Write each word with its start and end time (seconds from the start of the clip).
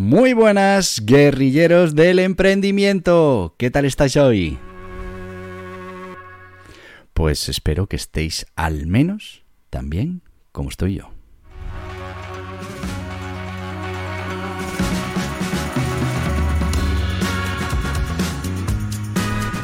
Muy 0.00 0.32
buenas, 0.32 1.02
guerrilleros 1.04 1.96
del 1.96 2.20
emprendimiento. 2.20 3.56
¿Qué 3.58 3.68
tal 3.68 3.84
estáis 3.84 4.16
hoy? 4.16 4.56
Pues 7.12 7.48
espero 7.48 7.88
que 7.88 7.96
estéis 7.96 8.46
al 8.54 8.86
menos 8.86 9.42
tan 9.70 9.90
bien 9.90 10.22
como 10.52 10.68
estoy 10.70 10.94
yo. 10.94 11.10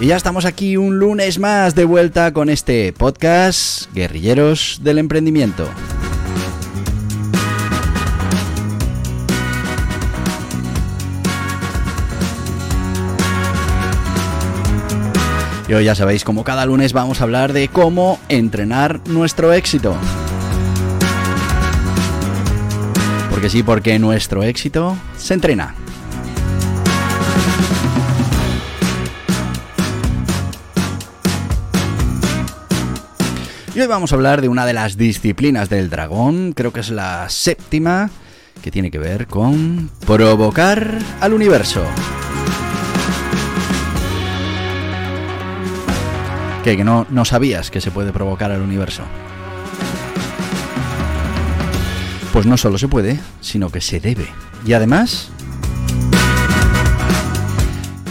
Y 0.00 0.08
ya 0.08 0.16
estamos 0.16 0.46
aquí 0.46 0.76
un 0.76 0.98
lunes 0.98 1.38
más 1.38 1.76
de 1.76 1.84
vuelta 1.84 2.32
con 2.32 2.50
este 2.50 2.92
podcast 2.92 3.88
Guerrilleros 3.94 4.80
del 4.82 4.98
Emprendimiento. 4.98 5.68
Y 15.66 15.72
hoy 15.72 15.84
ya 15.84 15.94
sabéis, 15.94 16.24
como 16.24 16.44
cada 16.44 16.66
lunes 16.66 16.92
vamos 16.92 17.20
a 17.20 17.24
hablar 17.24 17.54
de 17.54 17.68
cómo 17.68 18.20
entrenar 18.28 19.00
nuestro 19.08 19.52
éxito. 19.52 19.96
Porque 23.30 23.48
sí, 23.48 23.62
porque 23.62 23.98
nuestro 23.98 24.42
éxito 24.42 24.96
se 25.16 25.34
entrena. 25.34 25.74
Y 33.74 33.80
hoy 33.80 33.86
vamos 33.86 34.12
a 34.12 34.14
hablar 34.14 34.40
de 34.40 34.48
una 34.48 34.66
de 34.66 34.72
las 34.72 34.96
disciplinas 34.96 35.68
del 35.68 35.90
dragón, 35.90 36.52
creo 36.52 36.72
que 36.72 36.80
es 36.80 36.90
la 36.90 37.28
séptima, 37.28 38.10
que 38.62 38.70
tiene 38.70 38.90
que 38.90 38.98
ver 38.98 39.26
con 39.26 39.90
provocar 40.06 40.98
al 41.20 41.32
universo. 41.32 41.82
¿Que 46.64 46.82
no, 46.82 47.06
no 47.10 47.26
sabías 47.26 47.70
que 47.70 47.82
se 47.82 47.90
puede 47.90 48.10
provocar 48.10 48.50
al 48.50 48.62
universo? 48.62 49.02
Pues 52.32 52.46
no 52.46 52.56
solo 52.56 52.78
se 52.78 52.88
puede, 52.88 53.20
sino 53.42 53.68
que 53.68 53.82
se 53.82 54.00
debe. 54.00 54.28
Y 54.64 54.72
además, 54.72 55.30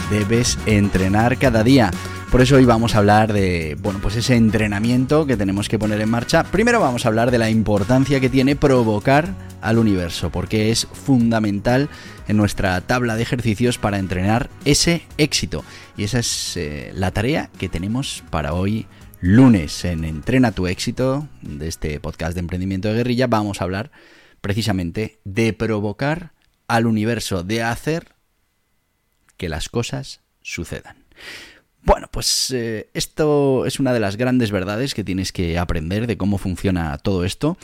debes 0.08 0.56
entrenar 0.66 1.36
cada 1.36 1.64
día. 1.64 1.90
Por 2.34 2.42
eso 2.42 2.56
hoy 2.56 2.64
vamos 2.64 2.96
a 2.96 2.98
hablar 2.98 3.32
de, 3.32 3.76
bueno, 3.80 4.00
pues 4.02 4.16
ese 4.16 4.34
entrenamiento 4.34 5.24
que 5.24 5.36
tenemos 5.36 5.68
que 5.68 5.78
poner 5.78 6.00
en 6.00 6.10
marcha. 6.10 6.42
Primero 6.42 6.80
vamos 6.80 7.04
a 7.04 7.08
hablar 7.08 7.30
de 7.30 7.38
la 7.38 7.48
importancia 7.48 8.18
que 8.18 8.28
tiene 8.28 8.56
provocar 8.56 9.32
al 9.60 9.78
universo, 9.78 10.30
porque 10.30 10.72
es 10.72 10.88
fundamental 10.92 11.88
en 12.26 12.36
nuestra 12.36 12.80
tabla 12.80 13.14
de 13.14 13.22
ejercicios 13.22 13.78
para 13.78 14.00
entrenar 14.00 14.50
ese 14.64 15.02
éxito. 15.16 15.64
Y 15.96 16.02
esa 16.02 16.18
es 16.18 16.56
eh, 16.56 16.90
la 16.96 17.12
tarea 17.12 17.50
que 17.56 17.68
tenemos 17.68 18.24
para 18.30 18.52
hoy 18.52 18.88
lunes 19.20 19.84
en 19.84 20.04
Entrena 20.04 20.50
tu 20.50 20.66
éxito 20.66 21.28
de 21.40 21.68
este 21.68 22.00
podcast 22.00 22.34
de 22.34 22.40
emprendimiento 22.40 22.88
de 22.88 22.94
guerrilla. 22.94 23.28
Vamos 23.28 23.60
a 23.60 23.64
hablar 23.64 23.92
precisamente 24.40 25.20
de 25.22 25.52
provocar 25.52 26.32
al 26.66 26.88
universo, 26.88 27.44
de 27.44 27.62
hacer 27.62 28.16
que 29.36 29.48
las 29.48 29.68
cosas 29.68 30.20
sucedan. 30.42 30.96
Bueno, 31.84 32.08
pues 32.10 32.50
eh, 32.50 32.88
esto 32.94 33.66
es 33.66 33.78
una 33.78 33.92
de 33.92 34.00
las 34.00 34.16
grandes 34.16 34.50
verdades 34.50 34.94
que 34.94 35.04
tienes 35.04 35.32
que 35.32 35.58
aprender 35.58 36.06
de 36.06 36.16
cómo 36.16 36.38
funciona 36.38 36.96
todo 36.96 37.24
esto. 37.24 37.58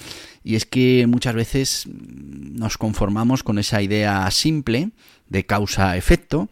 Y 0.44 0.56
es 0.56 0.66
que 0.66 1.06
muchas 1.08 1.34
veces 1.34 1.88
nos 1.88 2.76
conformamos 2.76 3.42
con 3.42 3.58
esa 3.58 3.80
idea 3.80 4.30
simple 4.30 4.90
de 5.28 5.46
causa-efecto. 5.46 6.50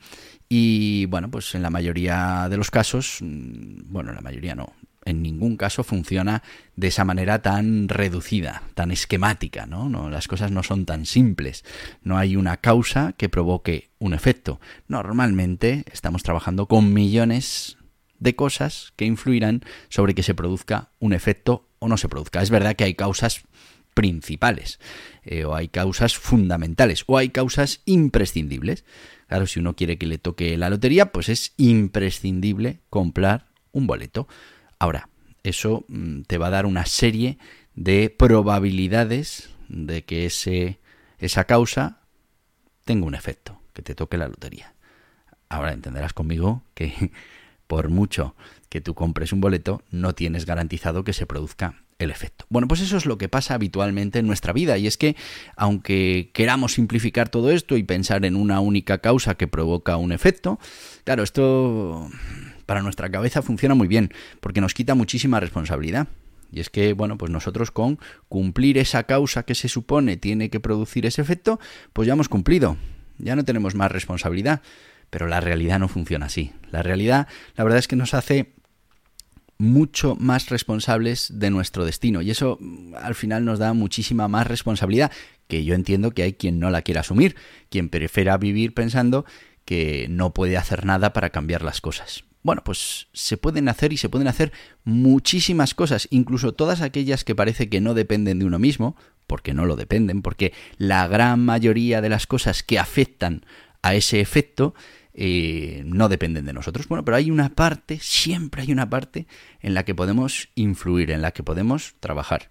Y 0.49 1.05
bueno, 1.07 1.31
pues 1.31 1.55
en 1.55 1.61
la 1.61 1.69
mayoría 1.69 2.47
de 2.49 2.57
los 2.57 2.71
casos, 2.71 3.19
mm, 3.21 3.93
bueno, 3.93 4.11
en 4.11 4.17
la 4.17 4.23
mayoría 4.23 4.55
no, 4.55 4.73
en 5.09 5.23
ningún 5.23 5.57
caso 5.57 5.85
funciona 5.85 6.43
de 6.77 6.89
esa 6.89 7.05
manera 7.05 7.43
tan 7.43 7.89
reducida, 7.89 8.63
tan 8.75 8.91
esquemática, 8.91 9.67
¿no? 9.67 9.89
¿no? 9.89 10.11
Las 10.11 10.29
cosas 10.29 10.51
no 10.51 10.63
son 10.63 10.87
tan 10.87 11.07
simples. 11.07 11.65
No 12.03 12.19
hay 12.19 12.37
una 12.37 12.59
causa 12.59 13.15
que 13.17 13.29
provoque 13.29 13.91
un 13.99 14.15
efecto. 14.15 14.61
Normalmente 14.87 15.85
estamos 15.93 16.23
trabajando 16.23 16.67
con 16.67 16.93
millones 16.93 17.79
de 18.19 18.35
cosas 18.35 18.93
que 18.97 19.05
influirán 19.05 19.63
sobre 19.89 20.15
que 20.15 20.23
se 20.23 20.35
produzca 20.35 20.91
un 20.99 21.13
efecto 21.13 21.69
o 21.79 21.89
no 21.89 21.97
se 21.97 22.09
produzca. 22.09 22.43
Es 22.43 22.51
verdad 22.51 22.77
que 22.77 22.85
hay 22.85 22.95
causas 22.95 23.43
principales, 23.95 24.79
eh, 25.25 25.45
o 25.45 25.57
hay 25.57 25.69
causas 25.69 26.17
fundamentales, 26.17 27.03
o 27.07 27.19
hay 27.19 27.31
causas 27.31 27.81
imprescindibles. 27.85 28.85
Claro, 29.27 29.47
si 29.47 29.59
uno 29.59 29.75
quiere 29.75 29.99
que 29.99 30.07
le 30.07 30.19
toque 30.19 30.57
la 30.57 30.71
lotería, 30.71 31.11
pues 31.11 31.29
es 31.29 31.53
imprescindible 31.57 32.81
comprar 32.91 33.49
un 33.73 33.87
boleto. 33.87 34.29
Ahora, 34.78 35.09
eso 35.43 35.84
mm, 35.89 36.22
te 36.22 36.39
va 36.39 36.49
a 36.49 36.50
dar 36.50 36.66
una 36.66 36.87
serie 36.87 37.39
de 37.75 38.11
probabilidades 38.11 39.50
de 39.69 40.05
que 40.05 40.27
ese, 40.27 40.78
esa 41.19 41.44
causa 41.44 42.00
tenga 42.84 43.06
un 43.06 43.15
efecto, 43.15 43.61
que 43.72 43.83
te 43.83 43.94
toque 43.94 44.16
la 44.16 44.28
lotería. 44.28 44.75
Ahora 45.49 45.72
entenderás 45.72 46.12
conmigo 46.12 46.62
que 46.75 47.12
por 47.66 47.89
mucho 47.89 48.34
que 48.69 48.81
tú 48.81 48.94
compres 48.94 49.33
un 49.33 49.41
boleto, 49.41 49.83
no 49.91 50.15
tienes 50.15 50.44
garantizado 50.44 51.05
que 51.05 51.12
se 51.12 51.27
produzca 51.27 51.83
el 51.99 52.10
efecto. 52.10 52.45
Bueno, 52.49 52.69
pues 52.69 52.81
eso 52.81 52.97
es 52.97 53.06
lo 53.06 53.19
que 53.19 53.28
pasa 53.28 53.55
habitualmente 53.55 54.21
en 54.21 54.27
nuestra 54.27 54.53
vida 54.53 54.78
y 54.78 54.87
es 54.87 54.97
que 54.97 55.16
aunque 55.56 56.31
queramos 56.33 56.75
simplificar 56.75 57.28
todo 57.28 57.50
esto 57.50 57.77
y 57.77 57.83
pensar 57.83 58.25
en 58.25 58.37
una 58.37 58.60
única 58.60 58.99
causa 58.99 59.34
que 59.34 59.49
provoca 59.49 59.97
un 59.97 60.12
efecto, 60.12 60.59
claro, 61.05 61.22
esto 61.22 62.09
para 62.69 62.83
nuestra 62.83 63.11
cabeza 63.11 63.41
funciona 63.41 63.75
muy 63.75 63.89
bien, 63.89 64.12
porque 64.41 64.61
nos 64.61 64.75
quita 64.75 64.95
muchísima 64.95 65.41
responsabilidad. 65.41 66.09
Y 66.53 66.61
es 66.61 66.69
que, 66.69 66.93
bueno, 66.93 67.17
pues 67.17 67.33
nosotros 67.33 67.71
con 67.71 67.99
cumplir 68.29 68.77
esa 68.77 69.05
causa 69.05 69.45
que 69.45 69.55
se 69.55 69.71
supone 69.71 70.19
tiene 70.19 70.51
que 70.51 70.61
producir 70.61 71.07
ese 71.07 71.23
efecto, 71.23 71.59
pues 71.95 72.07
ya 72.07 72.12
hemos 72.12 72.28
cumplido, 72.28 72.77
ya 73.17 73.37
no 73.37 73.45
tenemos 73.47 73.75
más 73.75 73.91
responsabilidad. 73.91 74.61
Pero 75.09 75.28
la 75.28 75.41
realidad 75.41 75.78
no 75.78 75.89
funciona 75.89 76.27
así. 76.27 76.53
La 76.71 76.83
realidad, 76.83 77.27
la 77.57 77.65
verdad 77.65 77.78
es 77.78 77.89
que 77.89 77.97
nos 77.97 78.12
hace 78.12 78.53
mucho 79.57 80.15
más 80.17 80.51
responsables 80.51 81.39
de 81.39 81.49
nuestro 81.49 81.87
destino 81.87 82.21
y 82.21 82.31
eso 82.31 82.59
mm, 82.61 82.97
al 82.97 83.15
final 83.15 83.47
nos 83.47 83.59
da 83.59 83.73
muchísima 83.73 84.28
más 84.28 84.47
responsabilidad 84.47 85.11
que 85.49 85.65
yo 85.65 85.75
entiendo 85.75 86.11
que 86.11 86.23
hay 86.23 86.34
quien 86.34 86.61
no 86.61 86.69
la 86.69 86.83
quiera 86.83 87.01
asumir, 87.01 87.34
quien 87.71 87.89
prefiera 87.89 88.37
vivir 88.37 88.75
pensando 88.75 89.25
que 89.65 90.07
no 90.11 90.34
puede 90.34 90.59
hacer 90.59 90.84
nada 90.84 91.15
para 91.15 91.31
cambiar 91.31 91.62
las 91.62 91.81
cosas. 91.81 92.28
Bueno, 92.48 92.64
pues 92.64 93.09
se 93.12 93.36
pueden 93.36 93.69
hacer 93.69 93.92
y 93.92 93.98
se 93.98 94.09
pueden 94.09 94.26
hacer 94.26 94.53
muchísimas 94.82 95.74
cosas, 95.74 96.09
incluso 96.10 96.54
todas 96.54 96.80
aquellas 96.80 97.22
que 97.22 97.34
parece 97.34 97.68
que 97.68 97.83
no 97.83 97.92
dependen 97.92 98.39
de 98.39 98.47
uno 98.47 98.59
mismo, 98.59 98.97
porque 99.27 99.53
no 99.53 99.66
lo 99.66 99.77
dependen, 99.77 100.22
porque 100.22 100.54
la 100.78 101.06
gran 101.09 101.45
mayoría 101.45 102.00
de 102.00 102.09
las 102.09 102.27
cosas 102.27 102.62
que 102.62 102.78
afectan 102.78 103.45
a 103.83 103.95
ese 103.95 104.21
efecto 104.21 104.74
eh, 105.12 105.83
no 105.84 106.09
dependen 106.09 106.47
de 106.47 106.54
nosotros. 106.54 106.89
Bueno, 106.89 107.04
pero 107.04 107.18
hay 107.18 107.30
una 107.30 107.50
parte, 107.50 107.98
siempre 108.00 108.62
hay 108.62 108.72
una 108.72 108.89
parte 108.89 109.27
en 109.60 109.74
la 109.74 109.84
que 109.84 109.94
podemos 109.94 110.48
influir, 110.54 111.10
en 111.10 111.21
la 111.21 111.33
que 111.33 111.42
podemos 111.42 111.97
trabajar. 112.01 112.48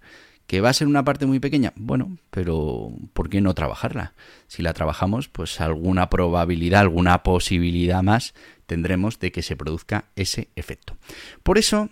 ¿Que 0.48 0.62
va 0.62 0.70
a 0.70 0.74
ser 0.74 0.88
una 0.88 1.04
parte 1.04 1.26
muy 1.26 1.42
pequeña? 1.42 1.74
Bueno, 1.76 2.18
pero 2.32 2.94
¿por 3.12 3.30
qué 3.30 3.42
no 3.42 3.54
trabajarla? 3.54 4.14
Si 4.48 4.64
la 4.64 4.74
trabajamos, 4.74 5.28
pues 5.28 5.60
alguna 5.60 6.10
probabilidad, 6.10 6.82
alguna 6.82 7.22
posibilidad 7.22 8.02
más 8.02 8.34
tendremos 8.66 9.20
de 9.20 9.34
que 9.34 9.42
se 9.42 9.58
produzca 9.58 10.06
ese 10.16 10.48
efecto. 10.56 10.98
Por 11.44 11.58
eso, 11.58 11.90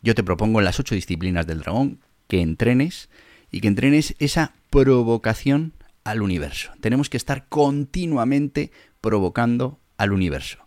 yo 0.00 0.14
te 0.14 0.24
propongo 0.24 0.60
en 0.60 0.64
las 0.64 0.80
ocho 0.80 0.94
disciplinas 0.94 1.46
del 1.46 1.60
dragón 1.60 2.00
que 2.26 2.40
entrenes 2.40 3.10
y 3.50 3.60
que 3.60 3.68
entrenes 3.68 4.14
esa 4.18 4.54
provocación 4.70 5.74
al 6.04 6.22
universo. 6.22 6.72
Tenemos 6.80 7.10
que 7.10 7.18
estar 7.18 7.48
continuamente 7.48 8.72
provocando 9.02 9.78
al 9.98 10.12
universo. 10.12 10.58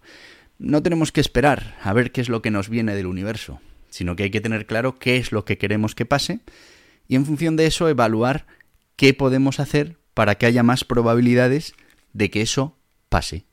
No 0.59 0.83
tenemos 0.83 1.11
que 1.11 1.21
esperar 1.21 1.77
a 1.81 1.93
ver 1.93 2.11
qué 2.11 2.21
es 2.21 2.29
lo 2.29 2.43
que 2.43 2.51
nos 2.51 2.69
viene 2.69 2.93
del 2.93 3.07
universo, 3.07 3.59
sino 3.89 4.15
que 4.15 4.23
hay 4.23 4.29
que 4.29 4.41
tener 4.41 4.67
claro 4.67 4.99
qué 4.99 5.17
es 5.17 5.31
lo 5.31 5.45
que 5.45 5.57
queremos 5.57 5.95
que 5.95 6.05
pase 6.05 6.41
y 7.07 7.15
en 7.15 7.25
función 7.25 7.55
de 7.55 7.65
eso 7.65 7.89
evaluar 7.89 8.47
qué 8.95 9.13
podemos 9.13 9.59
hacer 9.59 9.97
para 10.13 10.35
que 10.35 10.45
haya 10.45 10.63
más 10.63 10.83
probabilidades 10.83 11.73
de 12.13 12.29
que 12.29 12.41
eso 12.41 12.77
pase. 13.09 13.45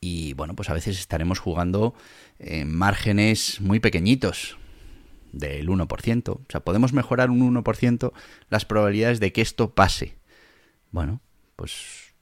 Y 0.00 0.32
bueno, 0.34 0.54
pues 0.54 0.70
a 0.70 0.74
veces 0.74 0.98
estaremos 0.98 1.38
jugando 1.38 1.94
en 2.38 2.74
márgenes 2.74 3.60
muy 3.60 3.80
pequeñitos, 3.80 4.56
del 5.32 5.68
1%. 5.68 6.28
O 6.28 6.40
sea, 6.48 6.60
podemos 6.60 6.92
mejorar 6.92 7.30
un 7.30 7.54
1% 7.54 8.12
las 8.48 8.64
probabilidades 8.64 9.20
de 9.20 9.32
que 9.32 9.42
esto 9.42 9.74
pase. 9.74 10.16
Bueno, 10.90 11.20
pues, 11.56 12.14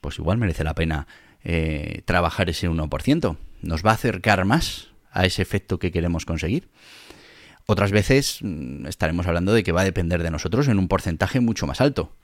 pues 0.00 0.18
igual 0.18 0.38
merece 0.38 0.64
la 0.64 0.74
pena 0.74 1.06
eh, 1.44 2.02
trabajar 2.04 2.50
ese 2.50 2.68
1%. 2.68 3.36
Nos 3.62 3.84
va 3.84 3.90
a 3.90 3.94
acercar 3.94 4.44
más 4.44 4.88
a 5.10 5.24
ese 5.24 5.42
efecto 5.42 5.78
que 5.78 5.92
queremos 5.92 6.26
conseguir. 6.26 6.68
Otras 7.66 7.92
veces 7.92 8.38
mm, 8.42 8.86
estaremos 8.86 9.26
hablando 9.26 9.52
de 9.52 9.62
que 9.62 9.72
va 9.72 9.82
a 9.82 9.84
depender 9.84 10.22
de 10.22 10.30
nosotros 10.30 10.68
en 10.68 10.78
un 10.78 10.88
porcentaje 10.88 11.40
mucho 11.40 11.66
más 11.66 11.80
alto. 11.80 12.14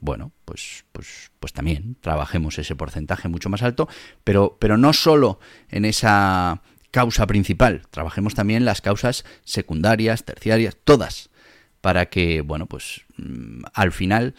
Bueno, 0.00 0.32
pues, 0.46 0.84
pues, 0.92 1.30
pues 1.40 1.52
también 1.52 1.96
trabajemos 2.00 2.58
ese 2.58 2.74
porcentaje 2.74 3.28
mucho 3.28 3.50
más 3.50 3.62
alto, 3.62 3.88
pero, 4.24 4.56
pero 4.58 4.78
no 4.78 4.92
solo 4.92 5.38
en 5.68 5.84
esa 5.84 6.62
causa 6.90 7.26
principal, 7.26 7.82
trabajemos 7.90 8.34
también 8.34 8.64
las 8.64 8.80
causas 8.80 9.24
secundarias, 9.44 10.24
terciarias, 10.24 10.76
todas, 10.82 11.30
para 11.82 12.06
que, 12.06 12.40
bueno, 12.40 12.66
pues 12.66 13.02
mm, 13.16 13.62
al 13.74 13.92
final 13.92 14.34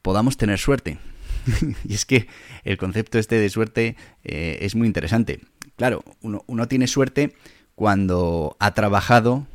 podamos 0.00 0.36
tener 0.38 0.58
suerte. 0.58 0.98
y 1.84 1.94
es 1.94 2.06
que 2.06 2.26
el 2.64 2.78
concepto 2.78 3.18
este 3.18 3.36
de 3.36 3.50
suerte 3.50 3.96
eh, 4.24 4.58
es 4.62 4.74
muy 4.74 4.86
interesante. 4.86 5.40
Claro, 5.76 6.02
uno, 6.22 6.44
uno 6.46 6.66
tiene 6.66 6.86
suerte 6.86 7.36
cuando 7.74 8.56
ha 8.58 8.72
trabajado 8.72 9.46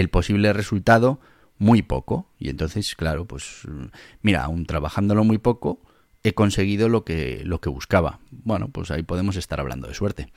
el 0.00 0.08
posible 0.08 0.52
resultado 0.52 1.20
muy 1.58 1.82
poco. 1.82 2.26
Y 2.38 2.48
entonces, 2.48 2.94
claro, 2.96 3.26
pues 3.26 3.62
mira, 4.22 4.44
aún 4.44 4.66
trabajándolo 4.66 5.24
muy 5.24 5.38
poco, 5.38 5.80
he 6.22 6.32
conseguido 6.32 6.88
lo 6.88 7.04
que, 7.04 7.42
lo 7.44 7.60
que 7.60 7.68
buscaba. 7.68 8.20
Bueno, 8.30 8.68
pues 8.68 8.90
ahí 8.90 9.02
podemos 9.02 9.36
estar 9.36 9.60
hablando 9.60 9.88
de 9.88 9.94
suerte. 9.94 10.32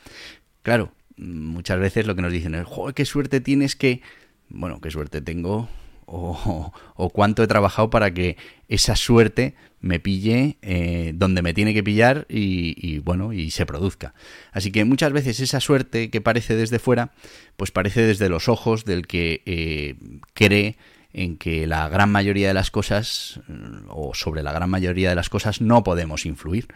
Claro, 0.62 0.94
muchas 1.18 1.80
veces 1.80 2.08
lo 2.08 2.16
que 2.16 2.22
nos 2.22 2.32
dicen 2.32 2.56
es, 2.56 2.66
joder, 2.66 2.94
qué 2.94 3.06
suerte 3.06 3.42
tienes 3.42 3.76
que... 3.76 4.02
Bueno, 4.50 4.80
qué 4.82 4.92
suerte 4.92 5.22
tengo 5.22 5.70
o, 6.06 6.72
cuánto 7.14 7.44
he 7.44 7.48
trabajado 7.48 7.90
para 7.90 8.14
que 8.14 8.38
esa 8.68 8.96
suerte 8.96 9.56
me 9.82 10.00
pille 10.00 10.58
eh, 10.62 11.12
donde 11.16 11.42
me 11.42 11.54
tiene 11.54 11.74
que 11.74 11.84
pillar 11.84 12.26
y, 12.30 13.00
bueno 13.00 13.34
y 13.34 13.52
se 13.52 13.66
produzca 13.66 14.14
así 14.52 14.72
que 14.72 14.86
muchas 14.86 15.12
veces 15.12 15.40
esa 15.40 15.60
suerte 15.60 16.10
que 16.10 16.22
parece 16.22 16.56
desde 16.56 16.80
fuera 16.80 17.12
pues 17.58 17.72
parece 17.72 18.02
desde 18.02 18.30
los 18.30 18.48
ojos 18.48 18.86
del 18.86 19.08
que 19.08 19.42
eh, 19.46 19.96
cree 20.34 20.78
en 21.14 21.38
que 21.38 21.68
la 21.68 21.88
gran 21.90 22.12
mayoría 22.12 22.48
de 22.48 22.56
las 22.56 22.72
cosas, 22.72 23.40
o 23.88 24.16
sobre 24.16 24.42
la 24.42 24.52
gran 24.52 24.70
mayoría 24.70 25.10
de 25.10 25.16
las 25.16 25.30
cosas, 25.30 25.62
no 25.62 25.84
podemos 25.84 26.26
influir. 26.26 26.68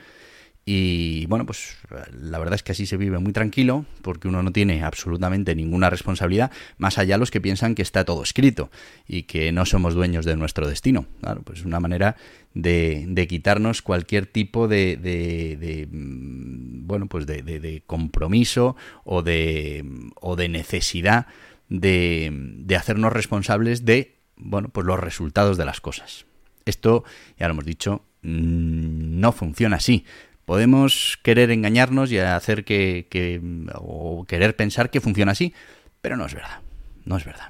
Y 0.70 1.26
bueno, 1.28 1.46
pues 1.46 1.78
la 2.12 2.38
verdad 2.40 2.56
es 2.56 2.62
que 2.62 2.74
así 2.74 2.86
se 2.86 2.98
vive 2.98 3.18
muy 3.20 3.32
tranquilo, 3.32 3.86
porque 4.02 4.28
uno 4.28 4.44
no 4.44 4.52
tiene 4.52 4.84
absolutamente 4.84 5.56
ninguna 5.56 5.90
responsabilidad, 5.90 6.52
más 6.78 6.98
allá 6.98 7.18
los 7.18 7.32
que 7.32 7.40
piensan 7.40 7.74
que 7.74 7.82
está 7.82 8.04
todo 8.04 8.22
escrito 8.22 8.70
y 9.08 9.24
que 9.24 9.54
no 9.54 9.66
somos 9.66 9.94
dueños 9.94 10.26
de 10.26 10.36
nuestro 10.36 10.68
destino. 10.68 11.06
Claro, 11.22 11.42
pues 11.44 11.60
es 11.60 11.66
una 11.66 11.80
manera 11.80 12.18
de, 12.54 13.06
de 13.08 13.28
quitarnos 13.28 13.82
cualquier 13.82 14.26
tipo 14.26 14.68
de, 14.68 14.98
de, 14.98 15.56
de 15.56 15.88
bueno, 15.90 17.08
pues 17.08 17.26
de, 17.26 17.44
de, 17.44 17.84
compromiso 17.88 18.76
o 19.06 19.24
de, 19.24 19.86
o 20.20 20.36
de 20.36 20.50
necesidad 20.50 21.28
de, 21.70 22.30
de 22.34 22.76
hacernos 22.76 23.14
responsables 23.14 23.86
de 23.86 24.18
bueno, 24.36 24.68
pues 24.68 24.86
los 24.86 25.00
resultados 25.00 25.58
de 25.58 25.64
las 25.64 25.80
cosas. 25.80 26.26
Esto, 26.66 27.06
ya 27.40 27.48
lo 27.48 27.54
hemos 27.54 27.66
dicho, 27.66 28.04
mm, 28.22 29.18
no 29.22 29.32
funciona 29.32 29.78
así. 29.78 30.04
Podemos 30.48 31.20
querer 31.24 31.52
engañarnos 31.52 32.10
y 32.10 32.20
hacer 32.20 32.64
que, 32.64 33.42
o 33.76 34.24
querer 34.24 34.56
pensar 34.56 34.90
que 34.90 35.02
funciona 35.02 35.34
así, 35.34 35.54
pero 36.00 36.16
no 36.16 36.26
es 36.26 36.34
verdad. 36.34 36.62
No 37.04 37.18
es 37.18 37.26
verdad. 37.26 37.50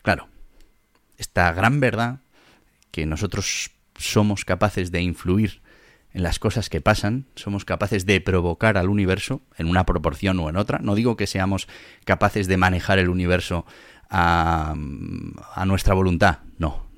Claro, 0.00 0.26
esta 1.18 1.52
gran 1.52 1.80
verdad 1.80 2.20
que 2.92 3.04
nosotros 3.04 3.72
somos 3.98 4.46
capaces 4.46 4.90
de 4.90 5.02
influir 5.02 5.60
en 6.14 6.22
las 6.22 6.38
cosas 6.38 6.70
que 6.70 6.80
pasan, 6.80 7.26
somos 7.34 7.66
capaces 7.66 8.06
de 8.06 8.22
provocar 8.22 8.78
al 8.78 8.88
universo 8.88 9.42
en 9.58 9.68
una 9.68 9.84
proporción 9.84 10.40
o 10.40 10.48
en 10.48 10.56
otra. 10.56 10.78
No 10.78 10.94
digo 10.94 11.18
que 11.18 11.26
seamos 11.26 11.68
capaces 12.06 12.46
de 12.46 12.56
manejar 12.56 12.98
el 12.98 13.10
universo 13.10 13.66
a, 14.08 14.74
nuestra 15.66 15.92
voluntad. 15.92 16.38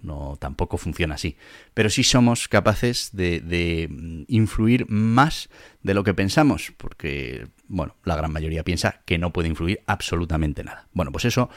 No, 0.03 0.37
tampoco 0.39 0.79
funciona 0.79 1.15
así. 1.15 1.37
Pero 1.75 1.89
sí 1.89 2.03
somos 2.03 2.49
capaces 2.49 3.11
de, 3.13 3.41
de, 3.41 3.89
influir 4.27 4.87
más 4.89 5.49
de 5.83 5.95
lo 5.95 6.03
que 6.03 6.13
pensamos, 6.13 6.73
porque, 6.77 7.47
bueno, 7.69 7.95
la 8.05 8.17
gran 8.17 8.33
mayoría 8.33 8.65
piensa 8.65 9.01
que 9.05 9.19
no 9.19 9.33
puede 9.33 9.49
influir 9.49 9.81
absolutamente 9.87 10.65
nada. 10.65 10.89
Bueno, 10.93 11.13
pues 11.13 11.25
eso 11.25 11.51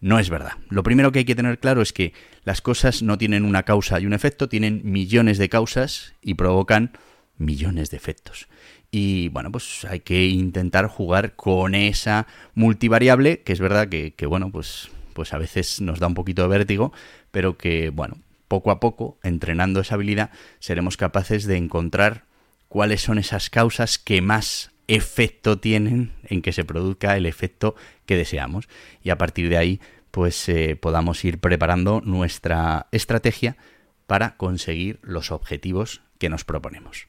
no 0.00 0.18
es 0.18 0.28
verdad. 0.28 0.52
Lo 0.68 0.82
primero 0.82 1.10
que 1.10 1.20
hay 1.20 1.24
que 1.24 1.34
tener 1.34 1.58
claro 1.58 1.80
es 1.80 1.94
que 1.94 2.12
las 2.44 2.60
cosas 2.60 3.02
no 3.02 3.16
tienen 3.16 3.44
una 3.44 3.62
causa 3.62 3.98
y 3.98 4.04
un 4.04 4.12
efecto, 4.12 4.48
tienen 4.48 4.82
millones 4.84 5.38
de 5.38 5.48
causas 5.48 6.14
y 6.20 6.34
provocan 6.34 6.92
millones 7.38 7.90
de 7.90 7.96
efectos. 7.96 8.46
Y 8.90 9.28
bueno, 9.30 9.50
pues 9.50 9.86
hay 9.86 10.00
que 10.00 10.26
intentar 10.26 10.86
jugar 10.86 11.34
con 11.34 11.74
esa 11.74 12.26
multivariable, 12.54 13.42
que 13.42 13.52
es 13.54 13.60
verdad 13.60 13.88
que, 13.88 14.14
que 14.14 14.26
bueno, 14.26 14.50
pues 14.50 14.90
pues 15.16 15.32
a 15.32 15.38
veces 15.38 15.80
nos 15.80 15.98
da 15.98 16.08
un 16.08 16.14
poquito 16.14 16.42
de 16.42 16.48
vértigo, 16.48 16.92
pero 17.36 17.58
que, 17.58 17.90
bueno, 17.90 18.16
poco 18.48 18.70
a 18.70 18.80
poco, 18.80 19.18
entrenando 19.22 19.80
esa 19.80 19.96
habilidad, 19.96 20.30
seremos 20.58 20.96
capaces 20.96 21.44
de 21.44 21.58
encontrar 21.58 22.24
cuáles 22.68 23.02
son 23.02 23.18
esas 23.18 23.50
causas 23.50 23.98
que 23.98 24.22
más 24.22 24.70
efecto 24.88 25.58
tienen 25.58 26.12
en 26.24 26.40
que 26.40 26.54
se 26.54 26.64
produzca 26.64 27.14
el 27.14 27.26
efecto 27.26 27.76
que 28.06 28.16
deseamos. 28.16 28.70
Y 29.02 29.10
a 29.10 29.18
partir 29.18 29.50
de 29.50 29.58
ahí, 29.58 29.82
pues 30.10 30.48
eh, 30.48 30.76
podamos 30.80 31.22
ir 31.26 31.38
preparando 31.38 32.00
nuestra 32.02 32.86
estrategia 32.90 33.58
para 34.06 34.38
conseguir 34.38 34.98
los 35.02 35.30
objetivos 35.30 36.00
que 36.16 36.30
nos 36.30 36.46
proponemos. 36.46 37.06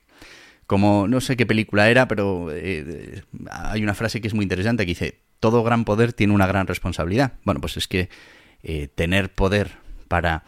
Como 0.66 1.08
no 1.08 1.22
sé 1.22 1.38
qué 1.38 1.46
película 1.46 1.90
era, 1.90 2.10
pero 2.10 2.50
eh, 2.52 3.24
hay 3.50 3.82
una 3.82 3.96
frase 3.96 4.20
que 4.20 4.28
es 4.28 4.34
muy 4.34 4.44
interesante 4.44 4.84
que 4.84 4.92
dice, 4.92 5.22
todo 5.40 5.64
gran 5.64 5.86
poder 5.86 6.12
tiene 6.12 6.34
una 6.34 6.48
gran 6.48 6.68
responsabilidad. 6.68 7.36
Bueno, 7.46 7.62
pues 7.62 7.78
es 7.78 7.88
que 7.88 8.10
eh, 8.62 8.90
tener 8.94 9.31
poder 9.31 9.87
para 10.07 10.44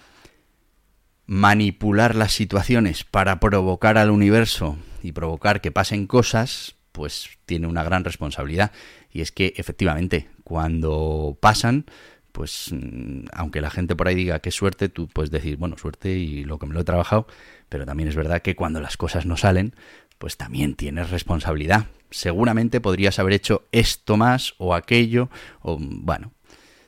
manipular 1.25 2.15
las 2.15 2.33
situaciones, 2.33 3.03
para 3.03 3.39
provocar 3.39 3.97
al 3.97 4.09
universo 4.09 4.77
y 5.03 5.11
provocar 5.11 5.61
que 5.61 5.71
pasen 5.71 6.07
cosas, 6.07 6.75
pues 6.91 7.29
tiene 7.45 7.67
una 7.67 7.83
gran 7.83 8.03
responsabilidad. 8.03 8.71
Y 9.11 9.21
es 9.21 9.31
que 9.31 9.53
efectivamente, 9.55 10.27
cuando 10.43 11.37
pasan, 11.39 11.85
pues 12.31 12.69
mm, 12.71 13.25
aunque 13.33 13.61
la 13.61 13.69
gente 13.69 13.95
por 13.95 14.07
ahí 14.07 14.15
diga 14.15 14.39
qué 14.39 14.51
suerte, 14.51 14.89
tú 14.89 15.07
puedes 15.07 15.31
decir, 15.31 15.57
bueno, 15.57 15.77
suerte 15.77 16.11
y 16.17 16.43
lo 16.43 16.57
que 16.57 16.65
me 16.65 16.73
lo 16.73 16.81
he 16.81 16.83
trabajado, 16.83 17.27
pero 17.69 17.85
también 17.85 18.09
es 18.09 18.15
verdad 18.15 18.41
que 18.41 18.55
cuando 18.55 18.81
las 18.81 18.97
cosas 18.97 19.25
no 19.25 19.37
salen, 19.37 19.75
pues 20.17 20.35
también 20.37 20.75
tienes 20.75 21.09
responsabilidad. 21.11 21.85
Seguramente 22.11 22.81
podrías 22.81 23.19
haber 23.19 23.33
hecho 23.33 23.67
esto 23.71 24.17
más 24.17 24.55
o 24.57 24.73
aquello, 24.73 25.29
o 25.61 25.77
bueno, 25.79 26.33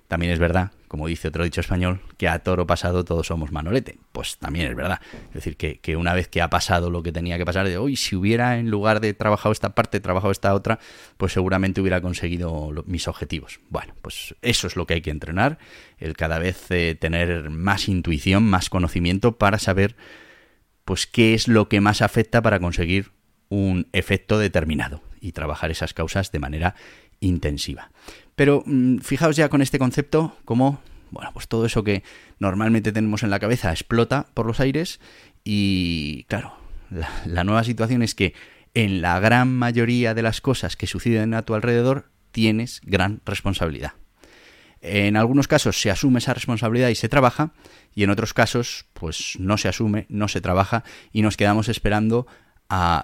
también 0.07 0.31
es 0.31 0.39
verdad, 0.39 0.71
como 0.91 1.07
dice 1.07 1.29
otro 1.29 1.45
dicho 1.45 1.61
español, 1.61 2.01
que 2.17 2.27
a 2.27 2.39
toro 2.39 2.67
pasado 2.67 3.05
todos 3.05 3.27
somos 3.27 3.53
manolete. 3.53 3.97
Pues 4.11 4.37
también 4.39 4.69
es 4.69 4.75
verdad. 4.75 4.99
Es 5.29 5.35
decir, 5.35 5.55
que, 5.55 5.79
que 5.79 5.95
una 5.95 6.13
vez 6.13 6.27
que 6.27 6.41
ha 6.41 6.49
pasado 6.49 6.89
lo 6.89 7.01
que 7.01 7.13
tenía 7.13 7.37
que 7.37 7.45
pasar, 7.45 7.65
de 7.65 7.77
hoy, 7.77 7.95
si 7.95 8.13
hubiera 8.17 8.57
en 8.57 8.69
lugar 8.69 8.99
de 8.99 9.13
trabajado 9.13 9.53
esta 9.53 9.73
parte, 9.73 10.01
trabajado 10.01 10.33
esta 10.33 10.53
otra, 10.53 10.79
pues 11.15 11.31
seguramente 11.31 11.79
hubiera 11.79 12.01
conseguido 12.01 12.73
mis 12.87 13.07
objetivos. 13.07 13.61
Bueno, 13.69 13.93
pues 14.01 14.35
eso 14.41 14.67
es 14.67 14.75
lo 14.75 14.85
que 14.85 14.95
hay 14.95 15.01
que 15.01 15.11
entrenar, 15.11 15.59
el 15.97 16.17
cada 16.17 16.39
vez 16.39 16.69
eh, 16.71 16.97
tener 16.99 17.49
más 17.49 17.87
intuición, 17.87 18.43
más 18.43 18.69
conocimiento 18.69 19.37
para 19.37 19.59
saber 19.59 19.95
pues 20.83 21.07
qué 21.07 21.33
es 21.33 21.47
lo 21.47 21.69
que 21.69 21.79
más 21.79 22.01
afecta 22.01 22.41
para 22.41 22.59
conseguir 22.59 23.11
un 23.47 23.87
efecto 23.93 24.39
determinado 24.39 25.01
y 25.21 25.31
trabajar 25.31 25.71
esas 25.71 25.93
causas 25.93 26.33
de 26.33 26.39
manera 26.39 26.75
intensiva. 27.21 27.91
Pero 28.35 28.63
mm, 28.65 28.97
fijaos 28.97 29.37
ya 29.37 29.47
con 29.47 29.61
este 29.61 29.79
concepto 29.79 30.35
como, 30.43 30.81
bueno, 31.11 31.31
pues 31.33 31.47
todo 31.47 31.65
eso 31.65 31.83
que 31.83 32.03
normalmente 32.39 32.91
tenemos 32.91 33.23
en 33.23 33.29
la 33.29 33.39
cabeza 33.39 33.71
explota 33.71 34.27
por 34.33 34.45
los 34.45 34.59
aires 34.59 34.99
y, 35.43 36.25
claro, 36.25 36.53
la, 37.25 37.43
nueva 37.43 37.63
situación 37.63 38.01
es 38.01 38.15
que 38.15 38.33
en 38.73 39.01
la 39.01 39.19
gran 39.19 39.53
mayoría 39.53 40.13
de 40.13 40.21
las 40.21 40.41
cosas 40.41 40.75
que 40.75 40.87
suceden 40.87 41.33
a 41.33 41.43
tu 41.43 41.53
alrededor 41.55 42.09
tienes 42.31 42.81
gran 42.83 43.21
responsabilidad. 43.25 43.93
En 44.81 45.15
algunos 45.15 45.47
casos 45.47 45.79
se 45.79 45.91
asume 45.91 46.19
esa 46.19 46.33
responsabilidad 46.33 46.89
y 46.89 46.95
se 46.95 47.09
trabaja, 47.09 47.53
y 47.93 48.03
en 48.03 48.09
otros 48.09 48.33
casos, 48.33 48.85
pues 48.93 49.35
no 49.37 49.57
se 49.57 49.67
asume, 49.67 50.07
no 50.09 50.27
se 50.27 50.41
trabaja 50.41 50.83
y 51.11 51.21
nos 51.21 51.37
quedamos 51.37 51.69
esperando 51.69 52.25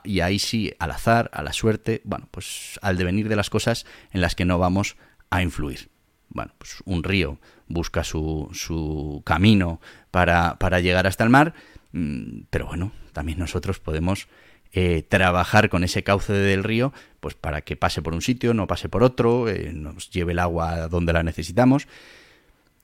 y 0.03 0.21
ahí 0.21 0.39
sí, 0.39 0.73
al 0.79 0.91
azar, 0.91 1.29
a 1.33 1.41
la 1.41 1.53
suerte, 1.53 2.01
bueno, 2.05 2.27
pues 2.31 2.79
al 2.81 2.97
devenir 2.97 3.27
de 3.27 3.35
las 3.35 3.49
cosas 3.49 3.85
en 4.11 4.21
las 4.21 4.35
que 4.35 4.45
no 4.45 4.59
vamos 4.59 4.95
a 5.29 5.41
influir. 5.41 5.89
Bueno, 6.29 6.53
pues 6.57 6.77
un 6.85 7.03
río 7.03 7.39
busca 7.67 8.03
su, 8.03 8.49
su 8.53 9.21
camino 9.25 9.81
para, 10.11 10.57
para 10.59 10.79
llegar 10.79 11.07
hasta 11.07 11.23
el 11.23 11.29
mar, 11.29 11.53
mm, 11.91 12.41
pero 12.49 12.67
bueno, 12.67 12.91
también 13.13 13.39
nosotros 13.39 13.79
podemos 13.79 14.27
eh, 14.73 15.03
trabajar 15.07 15.69
con 15.69 15.83
ese 15.83 16.03
cauce 16.03 16.33
del 16.33 16.63
río, 16.63 16.93
pues 17.19 17.35
para 17.35 17.61
que 17.61 17.75
pase 17.75 18.01
por 18.01 18.13
un 18.13 18.21
sitio, 18.21 18.53
no 18.53 18.67
pase 18.67 18.89
por 18.89 19.03
otro, 19.03 19.49
eh, 19.49 19.71
nos 19.73 20.09
lleve 20.11 20.33
el 20.33 20.39
agua 20.39 20.87
donde 20.87 21.13
la 21.13 21.23
necesitamos. 21.23 21.87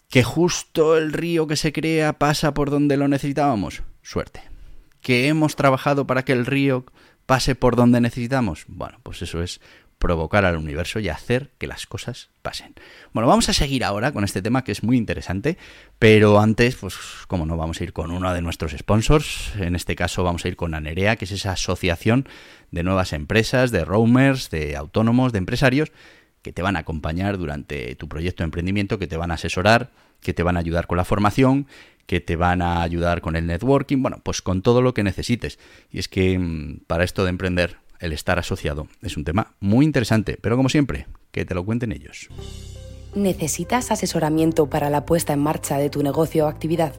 Que 0.10 0.24
justo 0.24 0.98
el 0.98 1.12
río 1.12 1.48
que 1.48 1.56
se 1.56 1.74
crea 1.74 2.14
pasa 2.14 2.54
por 2.54 2.70
donde 2.70 2.98
lo 2.98 3.08
necesitábamos, 3.08 3.84
suerte. 4.02 4.53
Que 5.04 5.28
hemos 5.28 5.56
trabajado 5.56 6.08
para 6.08 6.26
que 6.26 6.32
el 6.32 6.48
río 6.48 6.86
pase 7.28 7.54
por 7.54 7.76
donde 7.76 8.02
necesitamos, 8.02 8.66
bueno, 8.68 8.98
pues 9.04 9.22
eso 9.22 9.44
es 9.44 9.62
provocar 10.04 10.44
al 10.44 10.58
universo 10.58 11.00
y 11.00 11.08
hacer 11.08 11.52
que 11.58 11.66
las 11.66 11.88
cosas 11.88 12.30
pasen. 12.42 12.74
Bueno, 13.14 13.26
vamos 13.30 13.48
a 13.48 13.54
seguir 13.54 13.86
ahora 13.86 14.12
con 14.12 14.26
este 14.26 14.42
tema 14.42 14.66
que 14.66 14.74
es 14.74 14.84
muy 14.84 14.98
interesante, 14.98 15.58
pero 15.98 16.42
antes, 16.42 16.76
pues 16.76 16.96
como 17.30 17.46
no, 17.46 17.56
vamos 17.56 17.80
a 17.80 17.86
ir 17.86 17.94
con 17.94 18.12
uno 18.12 18.34
de 18.34 18.42
nuestros 18.42 18.74
sponsors, 18.74 19.54
en 19.56 19.76
este 19.76 19.96
caso 19.96 20.22
vamos 20.24 20.44
a 20.44 20.50
ir 20.50 20.58
con 20.58 20.74
Anerea, 20.74 21.16
que 21.16 21.24
es 21.24 21.32
esa 21.32 21.54
asociación 21.54 22.28
de 22.72 22.84
nuevas 22.84 23.14
empresas, 23.14 23.72
de 23.72 23.86
roamers, 23.86 24.50
de 24.50 24.76
autónomos, 24.76 25.32
de 25.32 25.38
empresarios, 25.38 25.94
que 26.44 26.54
te 26.54 26.62
van 26.62 26.76
a 26.76 26.80
acompañar 26.80 27.40
durante 27.40 27.96
tu 27.96 28.08
proyecto 28.08 28.44
de 28.44 28.46
emprendimiento, 28.46 29.00
que 29.00 29.08
te 29.08 29.18
van 29.18 29.32
a 29.32 29.36
asesorar, 29.36 29.90
que 30.22 30.34
te 30.34 30.44
van 30.44 30.58
a 30.58 30.60
ayudar 30.60 30.86
con 30.86 30.98
la 30.98 31.06
formación, 31.06 31.68
que 32.06 32.20
te 32.20 32.36
van 32.36 32.62
a 32.62 32.84
ayudar 32.84 33.22
con 33.22 33.36
el 33.36 33.48
networking, 33.48 34.02
bueno, 34.02 34.20
pues 34.24 34.42
con 34.42 34.62
todo 34.62 34.82
lo 34.82 34.94
que 34.94 35.04
necesites. 35.04 35.58
Y 35.90 36.00
es 36.00 36.08
que 36.08 36.38
mm, 36.38 36.82
para 36.86 37.04
esto 37.04 37.24
de 37.24 37.30
emprender 37.30 37.78
el 38.00 38.12
estar 38.12 38.38
asociado. 38.38 38.88
Es 39.02 39.16
un 39.16 39.24
tema 39.24 39.54
muy 39.62 39.86
interesante, 39.86 40.38
pero 40.40 40.58
como 40.58 40.68
siempre, 40.68 41.08
que 41.32 41.46
te 41.46 41.56
lo 41.56 41.64
cuenten 41.64 41.94
ellos. 41.94 42.28
¿Necesitas 43.16 43.92
asesoramiento 43.92 44.70
para 44.70 44.90
la 44.90 45.06
puesta 45.06 45.34
en 45.34 45.40
marcha 45.40 45.78
de 45.78 45.90
tu 45.90 46.04
negocio 46.04 46.46
o 46.46 46.50
actividad? 46.50 46.94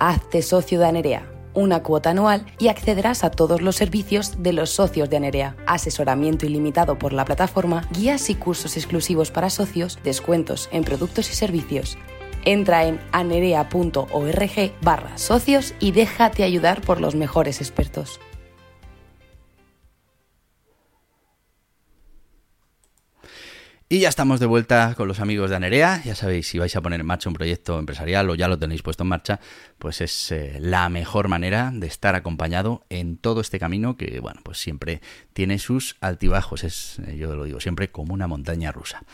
Hazte 0.00 0.40
socio 0.40 0.78
de 0.78 0.86
Anerea, 0.86 1.30
una 1.58 1.82
cuota 1.82 2.10
anual 2.10 2.46
y 2.58 2.68
accederás 2.68 3.24
a 3.24 3.30
todos 3.30 3.60
los 3.60 3.76
servicios 3.76 4.42
de 4.42 4.52
los 4.52 4.70
socios 4.70 5.10
de 5.10 5.16
Anerea. 5.16 5.56
Asesoramiento 5.66 6.46
ilimitado 6.46 6.98
por 6.98 7.12
la 7.12 7.24
plataforma, 7.24 7.86
guías 7.92 8.30
y 8.30 8.34
cursos 8.34 8.76
exclusivos 8.76 9.30
para 9.30 9.50
socios, 9.50 9.98
descuentos 10.04 10.68
en 10.72 10.84
productos 10.84 11.30
y 11.30 11.34
servicios. 11.34 11.98
Entra 12.44 12.86
en 12.86 13.00
anerea.org 13.12 14.72
barra 14.80 15.18
socios 15.18 15.74
y 15.80 15.90
déjate 15.90 16.44
ayudar 16.44 16.80
por 16.80 17.00
los 17.00 17.14
mejores 17.14 17.60
expertos. 17.60 18.20
Y 23.90 24.00
ya 24.00 24.10
estamos 24.10 24.38
de 24.38 24.44
vuelta 24.44 24.94
con 24.98 25.08
los 25.08 25.18
amigos 25.18 25.48
de 25.48 25.56
Anerea. 25.56 26.02
Ya 26.04 26.14
sabéis, 26.14 26.46
si 26.46 26.58
vais 26.58 26.76
a 26.76 26.82
poner 26.82 27.00
en 27.00 27.06
marcha 27.06 27.30
un 27.30 27.34
proyecto 27.34 27.78
empresarial 27.78 28.28
o 28.28 28.34
ya 28.34 28.46
lo 28.46 28.58
tenéis 28.58 28.82
puesto 28.82 29.02
en 29.02 29.08
marcha, 29.08 29.40
pues 29.78 30.02
es 30.02 30.30
eh, 30.30 30.58
la 30.60 30.90
mejor 30.90 31.28
manera 31.28 31.70
de 31.72 31.86
estar 31.86 32.14
acompañado 32.14 32.84
en 32.90 33.16
todo 33.16 33.40
este 33.40 33.58
camino 33.58 33.96
que, 33.96 34.20
bueno, 34.20 34.42
pues 34.44 34.58
siempre 34.58 35.00
tiene 35.32 35.58
sus 35.58 35.96
altibajos. 36.02 36.64
Es, 36.64 36.98
eh, 37.06 37.16
yo 37.16 37.34
lo 37.34 37.44
digo 37.44 37.60
siempre, 37.60 37.88
como 37.88 38.12
una 38.12 38.26
montaña 38.26 38.72
rusa. 38.72 39.04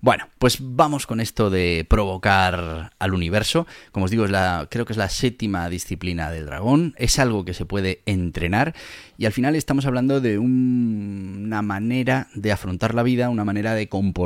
Bueno, 0.00 0.26
pues 0.40 0.58
vamos 0.60 1.06
con 1.06 1.20
esto 1.20 1.48
de 1.48 1.86
provocar 1.88 2.90
al 2.98 3.14
universo. 3.14 3.68
Como 3.92 4.06
os 4.06 4.10
digo, 4.10 4.26
creo 4.68 4.84
que 4.84 4.92
es 4.94 4.98
la 4.98 5.10
séptima 5.10 5.68
disciplina 5.68 6.32
del 6.32 6.46
dragón. 6.46 6.96
Es 6.98 7.20
algo 7.20 7.44
que 7.44 7.54
se 7.54 7.66
puede 7.66 8.02
entrenar 8.04 8.74
y 9.16 9.26
al 9.26 9.32
final 9.32 9.54
estamos 9.54 9.86
hablando 9.86 10.20
de 10.20 10.38
una 10.38 11.62
manera 11.62 12.26
de 12.34 12.50
afrontar 12.50 12.96
la 12.96 13.04
vida, 13.04 13.30
una 13.30 13.44
manera 13.44 13.74
de 13.74 13.88
comportarse 13.88 14.23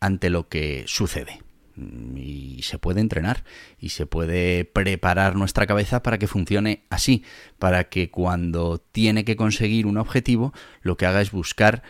ante 0.00 0.30
lo 0.30 0.48
que 0.48 0.84
sucede. 0.86 1.40
Y 2.16 2.60
se 2.62 2.78
puede 2.78 3.00
entrenar 3.00 3.44
y 3.78 3.90
se 3.90 4.04
puede 4.06 4.64
preparar 4.64 5.36
nuestra 5.36 5.66
cabeza 5.66 6.02
para 6.02 6.18
que 6.18 6.26
funcione 6.26 6.84
así, 6.90 7.24
para 7.58 7.88
que 7.88 8.10
cuando 8.10 8.78
tiene 8.78 9.24
que 9.24 9.36
conseguir 9.36 9.86
un 9.86 9.96
objetivo, 9.96 10.52
lo 10.82 10.96
que 10.96 11.06
haga 11.06 11.22
es 11.22 11.30
buscar 11.30 11.82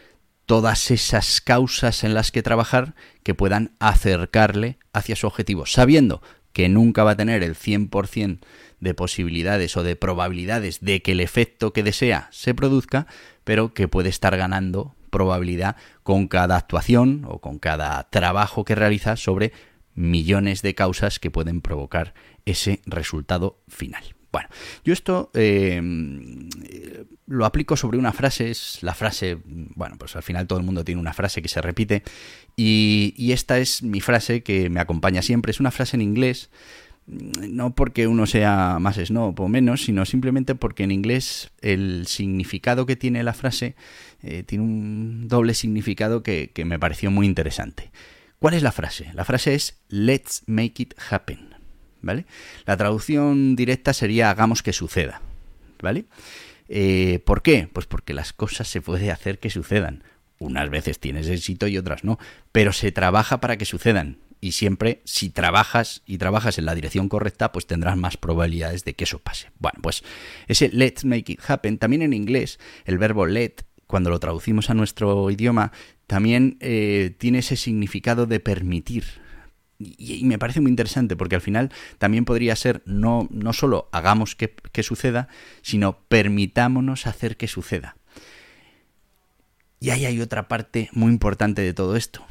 todas 0.47 0.91
esas 0.91 1.41
causas 1.41 2.05
en 2.05 2.14
las 2.14 2.31
que 2.31 2.43
trabajar 2.43 2.95
que 3.23 3.35
puedan 3.35 3.73
acercarle 3.79 4.79
hacia 4.93 5.17
su 5.17 5.26
objetivo, 5.26 5.67
sabiendo 5.67 6.23
que 6.52 6.69
nunca 6.69 7.05
va 7.05 7.12
a 7.12 7.17
tener 7.17 7.43
el 7.43 7.55
100% 7.55 8.41
de 8.81 8.95
posibilidades 8.95 9.76
o 9.76 9.83
de 9.83 9.97
probabilidades 9.97 10.81
de 10.81 11.02
que 11.02 11.12
el 11.12 11.21
efecto 11.21 11.73
que 11.73 11.83
desea 11.83 12.29
se 12.31 12.55
produzca, 12.55 13.07
pero 13.45 13.73
que 13.75 13.88
puede 13.88 14.09
estar 14.09 14.37
ganando 14.37 14.95
probabilidad 15.12 15.76
con 16.02 16.26
cada 16.26 16.57
actuación 16.57 17.25
o 17.28 17.40
con 17.40 17.61
cada 17.61 18.09
trabajo 18.11 18.64
que 18.64 18.75
realiza 18.75 19.14
sobre 19.16 19.52
millones 19.95 20.62
de 20.62 20.75
causas 20.75 21.21
que 21.21 21.31
pueden 21.31 21.61
provocar 21.61 22.14
ese 22.47 22.81
resultado 22.87 23.61
final. 23.69 24.02
Bueno, 24.33 24.49
yo 24.83 24.95
esto 24.95 25.31
eh, 25.35 25.78
lo 27.26 27.45
aplico 27.45 27.76
sobre 27.76 27.99
una 27.99 28.12
frase, 28.12 28.50
es 28.50 28.78
la 28.81 28.95
frase, 28.95 29.37
bueno, 29.45 29.97
pues 29.99 30.16
al 30.16 30.23
final 30.23 30.47
todo 30.47 30.59
el 30.59 30.64
mundo 30.64 30.85
tiene 30.85 31.02
una 31.02 31.12
frase 31.12 31.42
que 31.42 31.49
se 31.49 31.61
repite 31.61 32.02
y 32.57 33.31
esta 33.33 33.59
es 33.59 33.83
mi 33.83 34.00
frase 34.00 34.42
que 34.42 34.71
me 34.71 34.81
acompaña 34.81 35.21
siempre, 35.21 35.50
es 35.50 35.61
una 35.61 35.71
frase 35.71 35.97
en 35.97 36.02
inglés 36.02 36.49
no 37.07 37.75
porque 37.75 38.07
uno 38.07 38.27
sea 38.27 38.79
más 38.81 38.97
snob 38.97 39.39
o 39.41 39.49
menos, 39.49 39.85
sino 39.85 40.05
simplemente 40.05 40.55
porque 40.55 40.85
en 40.85 40.93
inglés 40.93 41.51
el 41.61 42.07
significado 42.07 42.87
que 42.87 42.97
tiene 42.97 43.23
la 43.23 43.35
frase 43.35 43.75
eh, 44.23 44.45
tiene 44.45 44.65
un 44.65 45.29
doble 45.29 45.55
significado 45.55 46.23
que, 46.23 46.51
que 46.55 46.65
me 46.65 46.79
pareció 46.79 47.11
muy 47.11 47.27
interesante. 47.27 47.91
¿Cuál 48.39 48.55
es 48.55 48.63
la 48.63 48.73
frase? 48.73 49.11
La 49.15 49.25
frase 49.25 49.55
es 49.55 49.81
Let's 49.89 50.43
make 50.47 50.83
it 50.83 50.95
happen. 51.11 51.55
¿Vale? 52.01 52.27
La 52.67 52.77
traducción 52.77 53.55
directa 53.55 53.93
sería 53.93 54.31
hagamos 54.31 54.63
que 54.63 54.73
suceda. 54.73 55.23
¿Vale? 55.81 56.07
Eh, 56.69 57.21
¿Por 57.25 57.43
qué? 57.43 57.69
Pues 57.73 57.87
porque 57.87 58.15
las 58.15 58.33
cosas 58.33 58.67
se 58.67 58.81
puede 58.81 59.11
hacer 59.11 59.39
que 59.39 59.51
sucedan. 59.51 60.03
Unas 60.39 60.71
veces 60.71 60.99
tienes 60.99 61.29
éxito 61.29 61.69
y 61.69 61.79
otras 61.79 62.03
no, 62.03 62.19
pero 62.51 62.73
se 62.73 62.91
trabaja 62.91 63.41
para 63.41 63.57
que 63.57 63.65
sucedan 63.65 64.19
y 64.43 64.53
siempre 64.53 65.03
si 65.05 65.31
trabajas 65.31 66.03
y 66.05 66.19
trabajas 66.19 66.59
en 66.59 66.67
la 66.67 66.75
dirección 66.75 67.09
correcta, 67.09 67.53
pues 67.53 67.67
tendrás 67.67 67.97
más 67.97 68.17
probabilidades 68.17 68.85
de 68.85 68.95
que 68.95 69.05
eso 69.05 69.21
pase. 69.21 69.51
Bueno, 69.61 69.79
pues 69.81 70.03
ese 70.49 70.69
let's 70.71 71.05
make 71.05 71.33
it 71.33 71.41
happen, 71.47 71.79
también 71.79 72.03
en 72.03 72.13
inglés 72.13 72.59
el 72.85 72.99
verbo 72.99 73.25
let, 73.25 73.65
cuando 73.87 74.11
lo 74.11 74.19
traducimos 74.19 74.69
a 74.69 74.75
nuestro 74.75 75.31
idioma, 75.31 75.71
también 76.09 76.57
eh, 76.59 77.15
tiene 77.19 77.39
ese 77.39 77.55
significado 77.55 78.27
de 78.27 78.41
permitir. 78.41 79.05
Y, 79.79 80.25
me 80.25 80.39
parece 80.39 80.61
muy 80.61 80.71
interesante 80.71 81.15
porque 81.15 81.37
al 81.37 81.41
final 81.41 81.71
también 81.99 82.25
podría 82.25 82.57
ser 82.57 82.83
no, 82.85 83.29
no 83.31 83.53
solo 83.53 83.89
hagamos 83.93 84.35
que, 84.35 84.53
que 84.73 84.83
suceda, 84.83 85.29
sino 85.63 86.01
permitámonos 86.09 87.07
hacer 87.07 87.37
que 87.37 87.47
suceda. 87.47 87.97
Y 89.79 89.91
ahí 89.91 90.05
hay 90.05 90.21
otra 90.21 90.49
parte 90.49 90.89
muy 90.93 91.13
importante 91.13 91.63
de 91.63 91.75
todo 91.75 91.95
esto 91.95 92.27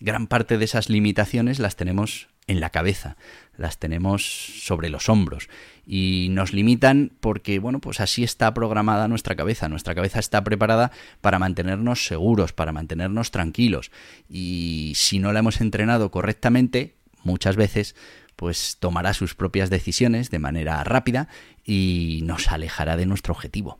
gran 0.00 0.26
parte 0.26 0.58
de 0.58 0.64
esas 0.64 0.88
limitaciones 0.88 1.58
las 1.58 1.76
tenemos 1.76 2.28
en 2.46 2.60
la 2.60 2.70
cabeza, 2.70 3.16
las 3.56 3.78
tenemos 3.78 4.22
sobre 4.64 4.88
los 4.88 5.08
hombros 5.08 5.48
y 5.86 6.28
nos 6.30 6.52
limitan 6.52 7.12
porque, 7.20 7.58
bueno, 7.58 7.78
pues 7.78 8.00
así 8.00 8.24
está 8.24 8.52
programada 8.54 9.06
nuestra 9.06 9.36
cabeza. 9.36 9.68
Nuestra 9.68 9.94
cabeza 9.94 10.18
está 10.18 10.42
preparada 10.42 10.90
para 11.20 11.38
mantenernos 11.38 12.06
seguros, 12.06 12.52
para 12.52 12.72
mantenernos 12.72 13.30
tranquilos 13.30 13.90
y 14.28 14.92
si 14.96 15.18
no 15.18 15.32
la 15.32 15.40
hemos 15.40 15.60
entrenado 15.60 16.10
correctamente, 16.10 16.96
muchas 17.22 17.56
veces 17.56 17.94
pues 18.34 18.76
tomará 18.78 19.14
sus 19.14 19.34
propias 19.34 19.68
decisiones 19.68 20.30
de 20.30 20.38
manera 20.38 20.82
rápida 20.84 21.28
y 21.64 22.20
nos 22.22 22.48
alejará 22.48 22.96
de 22.96 23.04
nuestro 23.04 23.34
objetivo. 23.34 23.78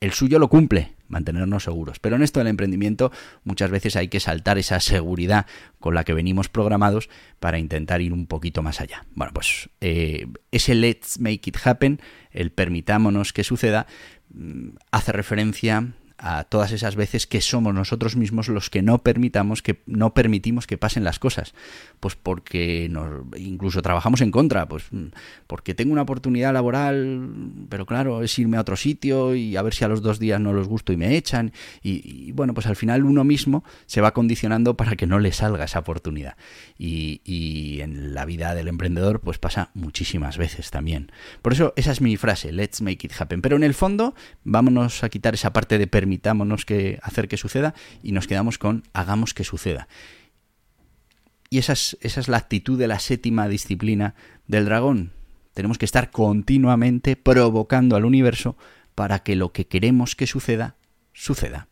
El 0.00 0.12
suyo 0.12 0.38
lo 0.38 0.48
cumple, 0.48 0.92
mantenernos 1.14 1.62
seguros. 1.62 2.00
Pero 2.00 2.16
en 2.16 2.22
esto 2.22 2.40
del 2.40 2.48
emprendimiento 2.48 3.12
muchas 3.44 3.70
veces 3.70 3.94
hay 3.94 4.08
que 4.08 4.18
saltar 4.18 4.58
esa 4.58 4.80
seguridad 4.80 5.46
con 5.78 5.94
la 5.94 6.02
que 6.02 6.12
venimos 6.12 6.48
programados 6.48 7.08
para 7.38 7.58
intentar 7.58 8.02
ir 8.02 8.12
un 8.12 8.26
poquito 8.26 8.62
más 8.62 8.80
allá. 8.80 9.06
Bueno, 9.14 9.32
pues 9.32 9.70
eh, 9.80 10.26
ese 10.50 10.74
let's 10.74 11.20
make 11.20 11.48
it 11.48 11.56
happen, 11.64 12.00
el 12.32 12.50
permitámonos 12.50 13.32
que 13.32 13.44
suceda, 13.44 13.86
mm, 14.34 14.70
hace 14.90 15.12
referencia 15.12 15.94
a 16.16 16.44
todas 16.44 16.70
esas 16.72 16.94
veces 16.94 17.26
que 17.26 17.40
somos 17.40 17.74
nosotros 17.74 18.16
mismos 18.16 18.48
los 18.48 18.70
que 18.70 18.82
no 18.82 18.98
permitamos 18.98 19.62
que 19.62 19.82
no 19.86 20.14
permitimos 20.14 20.66
que 20.66 20.78
pasen 20.78 21.02
las 21.02 21.18
cosas. 21.18 21.54
Pues 21.98 22.14
porque 22.14 22.88
nos, 22.90 23.24
incluso 23.36 23.82
trabajamos 23.82 24.20
en 24.20 24.30
contra 24.30 24.68
pues 24.68 24.84
mm, 24.90 25.06
porque 25.46 25.74
tengo 25.74 25.92
una 25.92 26.02
oportunidad 26.02 26.52
laboral 26.52 27.28
pero 27.68 27.86
claro 27.86 28.22
es 28.22 28.38
irme 28.38 28.56
a 28.56 28.60
otro 28.60 28.76
sitio 28.76 29.34
y 29.34 29.56
a 29.56 29.62
ver 29.62 29.74
si 29.74 29.84
a 29.84 29.88
los 29.88 30.02
dos 30.02 30.18
días 30.18 30.40
no 30.40 30.52
los 30.52 30.68
gusto 30.68 30.92
y 30.92 30.96
me 30.96 31.16
echan. 31.16 31.52
Y, 31.82 32.32
bueno 32.32 32.54
pues 32.54 32.66
al 32.66 32.76
final 32.76 33.04
uno 33.04 33.24
mismo 33.24 33.64
se 33.86 34.00
va 34.00 34.14
condicionando 34.14 34.76
para 34.76 34.96
que 34.96 35.06
no 35.06 35.18
le 35.18 35.32
salga 35.32 35.64
esa 35.64 35.80
oportunidad. 35.80 36.36
Y, 36.78 37.22
y 37.24 37.80
en 37.80 38.14
la 38.14 38.24
vida 38.24 38.54
del 38.54 38.68
emprendedor 38.68 39.20
pues 39.20 39.38
pasa 39.38 39.70
muchísimas 39.74 40.38
veces 40.38 40.70
también. 40.70 41.10
Por 41.42 41.52
eso 41.52 41.72
esa 41.76 41.90
es 41.90 42.00
mi 42.00 42.16
frase 42.16 42.52
let's 42.52 42.80
make 42.82 43.04
it 43.04 43.12
happen 43.18 43.42
pero 43.42 43.56
en 43.56 43.64
el 43.64 43.74
fondo 43.74 44.14
vámonos 44.44 45.02
a 45.02 45.08
quitar 45.08 45.34
esa 45.34 45.52
parte 45.52 45.78
de 45.78 45.86
permitámonos 46.04 46.66
que 46.66 46.98
hacer 47.02 47.28
que 47.28 47.38
suceda 47.38 47.74
y 48.02 48.12
nos 48.12 48.26
quedamos 48.26 48.58
con 48.58 48.82
hagamos 48.92 49.32
que 49.32 49.42
suceda. 49.42 49.88
Y 51.48 51.56
esa 51.58 51.72
es, 51.72 51.96
esa 52.02 52.20
es 52.20 52.28
la 52.28 52.36
actitud 52.36 52.78
de 52.78 52.88
la 52.88 52.98
séptima 52.98 53.48
disciplina 53.48 54.14
del 54.46 54.66
dragón. 54.66 55.12
Tenemos 55.54 55.78
que 55.78 55.86
estar 55.86 56.10
continuamente 56.10 57.16
provocando 57.16 57.96
al 57.96 58.04
universo 58.04 58.54
para 58.94 59.20
que 59.20 59.34
lo 59.34 59.52
que 59.52 59.66
queremos 59.66 60.14
que 60.14 60.26
suceda, 60.26 60.76
suceda. 61.14 61.68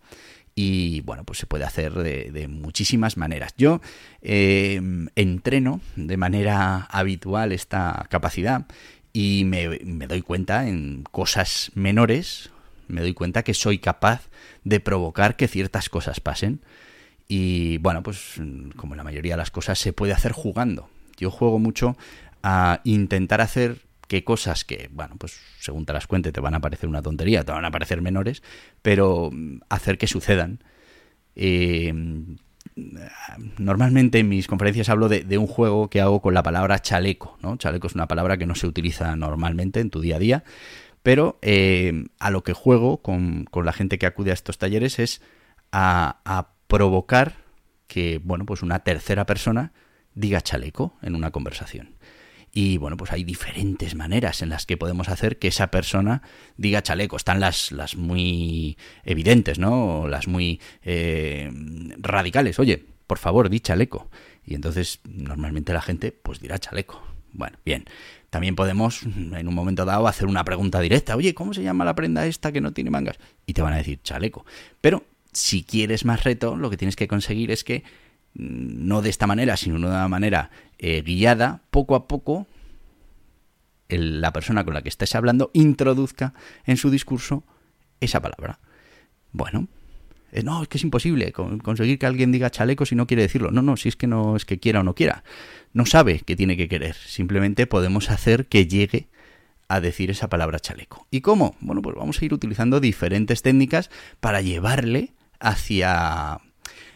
Y 0.55 1.03
bueno, 1.03 1.25
pues 1.25 1.39
se 1.39 1.47
puede 1.47 1.65
hacer 1.65 1.93
de, 1.93 2.49
muchísimas 2.49 3.19
maneras. 3.19 3.53
Yo 3.59 3.83
eh, 4.23 4.81
entreno 5.15 5.83
de 5.97 6.17
manera 6.17 6.87
habitual 6.91 7.53
esta 7.53 8.07
capacidad 8.09 8.67
y 9.13 9.45
me, 9.45 9.69
me 9.85 10.07
doy 10.07 10.23
cuenta 10.23 10.69
en 10.69 11.05
cosas 11.11 11.71
menores, 11.75 12.52
me 12.93 13.01
doy 13.01 13.15
cuenta 13.15 13.43
que 13.43 13.55
soy 13.55 13.79
capaz 13.79 14.29
de 14.65 14.81
provocar 14.81 15.37
que 15.37 15.49
ciertas 15.49 15.89
cosas 15.89 16.21
pasen. 16.21 16.61
Y 17.29 17.79
bueno, 17.79 18.03
pues 18.03 18.41
como 18.77 18.95
la 18.95 19.05
mayoría 19.05 19.35
de 19.35 19.39
las 19.39 19.51
cosas 19.51 19.79
se 19.79 19.93
puede 19.93 20.13
hacer 20.13 20.33
jugando. 20.33 20.89
Yo 21.17 21.31
juego 21.31 21.59
mucho 21.59 21.97
a 22.43 22.81
intentar 22.85 23.41
hacer 23.41 23.79
que 24.09 24.25
cosas 24.25 24.65
que, 24.65 24.91
bueno, 24.93 25.15
pues 25.19 25.39
según 25.59 25.87
te 25.87 25.93
las 25.93 26.07
cuente 26.07 26.33
te 26.33 26.41
van 26.41 26.55
a 26.55 26.61
parecer 26.61 26.89
una 26.89 27.01
tontería, 27.01 27.45
te 27.45 27.53
van 27.53 27.65
a 27.65 27.71
parecer 27.71 28.03
menores, 28.03 28.43
pero 28.83 29.31
mm, 29.33 29.61
hacer 29.71 29.97
que 29.97 30.07
sucedan. 30.07 30.63
Eh, 31.35 31.95
normalmente 33.59 34.19
en 34.19 34.29
mis 34.29 34.47
conferencias 34.47 34.89
hablo 34.89 35.09
de, 35.09 35.39
un 35.39 35.47
juego 35.47 35.89
que 35.91 36.01
hago 36.01 36.21
con 36.21 36.35
la 36.35 36.43
palabra 36.43 36.81
chaleco, 36.81 37.39
¿no? 37.43 37.57
Chaleco 37.57 37.87
es 37.87 37.95
una 37.95 38.09
palabra 38.09 38.37
que 38.37 38.47
no 38.47 38.55
se 38.55 38.67
utiliza 38.67 39.15
normalmente 39.17 39.81
en 39.81 39.91
tu 39.91 40.01
día 40.01 40.17
a 40.17 40.19
día, 40.19 40.45
pero 41.03 41.39
eh, 41.43 42.05
a 42.19 42.31
lo 42.31 42.45
que 42.45 42.53
juego 42.53 43.03
con, 43.03 43.47
la 43.53 43.73
gente 43.73 43.99
que 43.99 44.07
acude 44.07 44.31
a 44.31 44.35
estos 44.35 44.59
talleres 44.59 44.99
es 44.99 45.23
a, 45.73 46.21
a 46.25 46.53
provocar 46.67 47.37
que, 47.87 48.21
bueno, 48.23 48.47
pues 48.47 48.63
una 48.63 48.81
tercera 48.81 49.27
persona 49.27 49.73
diga 50.15 50.41
chaleco 50.41 50.97
en 51.03 51.15
una 51.15 51.31
conversación. 51.31 51.97
Y 52.55 52.77
bueno, 52.77 52.99
pues 52.99 53.13
hay 53.13 53.25
diferentes 53.25 53.95
maneras 53.95 54.43
en 54.43 54.51
las 54.51 54.67
que 54.67 54.77
podemos 54.77 55.09
hacer 55.09 55.39
que 55.39 55.49
esa 55.49 55.71
persona 55.71 56.23
diga 56.59 56.83
chaleco. 56.83 57.17
Están 57.17 57.41
las, 57.41 57.73
las 57.73 57.97
muy 57.97 58.77
evidentes, 59.05 59.59
¿no? 59.59 60.07
Las 60.07 60.29
muy 60.29 60.61
eh, 60.83 61.51
radicales. 61.99 62.59
Oye, 62.59 62.85
por 63.07 63.17
favor, 63.17 63.49
di 63.49 63.61
chaleco. 63.61 64.11
Y 64.45 64.55
entonces 64.55 65.01
normalmente 65.09 65.73
la 65.73 65.81
gente 65.81 66.13
pues 66.13 66.41
dirá 66.41 66.59
chaleco. 66.59 67.12
Bueno, 67.33 67.59
bien. 67.65 67.85
También 68.31 68.57
podemos 68.57 69.03
en 69.03 69.49
un 69.49 69.55
momento 69.55 69.85
dado 69.85 70.07
hacer 70.07 70.27
una 70.27 70.45
pregunta 70.45 70.81
directa. 70.81 71.17
Oye, 71.17 71.35
¿cómo 71.35 71.53
se 71.53 71.63
llama 71.63 71.85
la 71.85 71.95
prenda 71.95 72.27
esta 72.27 72.53
que 72.53 72.61
no 72.61 72.73
tiene 72.73 72.91
mangas? 72.91 73.19
Y 73.47 73.53
te 73.53 73.63
van 73.63 73.75
a 73.75 73.79
decir 73.79 74.01
chaleco. 74.03 74.47
Pero 74.81 75.05
si 75.33 75.65
quieres 75.65 76.05
más 76.05 76.25
reto, 76.25 76.57
lo 76.57 76.71
que 76.71 76.77
tienes 76.77 76.97
que 76.97 77.09
conseguir 77.09 77.51
es 77.51 77.65
que 77.65 77.85
no 78.35 79.03
de 79.03 79.11
esta 79.11 79.27
manera, 79.27 79.57
sino 79.57 79.79
de 79.79 79.87
una 79.87 80.09
manera 80.09 80.51
eh, 80.79 81.03
guiada, 81.03 81.63
poco 81.71 81.95
a 81.95 82.09
poco, 82.09 82.47
la 83.89 84.33
persona 84.33 84.65
con 84.65 84.75
la 84.75 84.83
que 84.83 84.89
estés 84.89 85.15
hablando 85.15 85.51
introduzca 85.53 86.33
en 86.65 86.77
su 86.77 86.91
discurso 86.91 87.45
esa 88.01 88.21
palabra. 88.21 88.59
Bueno, 89.33 89.69
eh, 90.33 90.43
no, 90.43 90.63
es 90.63 90.69
que 90.69 90.79
es 90.79 90.85
imposible 90.85 91.31
conseguir 91.33 91.99
que 91.99 92.07
alguien 92.07 92.33
diga 92.33 92.51
chaleco 92.51 92.87
si 92.87 92.95
no 92.95 93.07
quiere 93.07 93.23
decirlo. 93.23 93.51
No, 93.51 93.61
no, 93.63 93.77
si 93.77 93.89
es 93.89 93.97
que 93.97 94.07
no 94.07 94.35
es 94.35 94.45
que 94.45 94.59
quiera 94.59 94.81
o 94.81 94.83
no 94.83 94.95
quiera. 94.95 95.25
No 95.75 95.87
sabe 95.87 96.21
que 96.21 96.37
tiene 96.37 96.57
que 96.57 96.69
querer. 96.69 96.95
Simplemente 96.95 97.67
podemos 97.67 98.11
hacer 98.11 98.47
que 98.47 98.67
llegue 98.67 99.09
a 99.69 99.81
decir 99.81 100.11
esa 100.11 100.29
palabra 100.29 100.59
chaleco. 100.59 101.07
¿Y 101.11 101.21
cómo? 101.21 101.55
Bueno, 101.61 101.83
pues 101.83 101.97
vamos 101.97 102.21
a 102.21 102.25
ir 102.25 102.33
utilizando 102.33 102.81
diferentes 102.81 103.43
técnicas 103.43 103.91
para 104.21 104.41
llevarle 104.41 105.13
hacia 105.39 106.41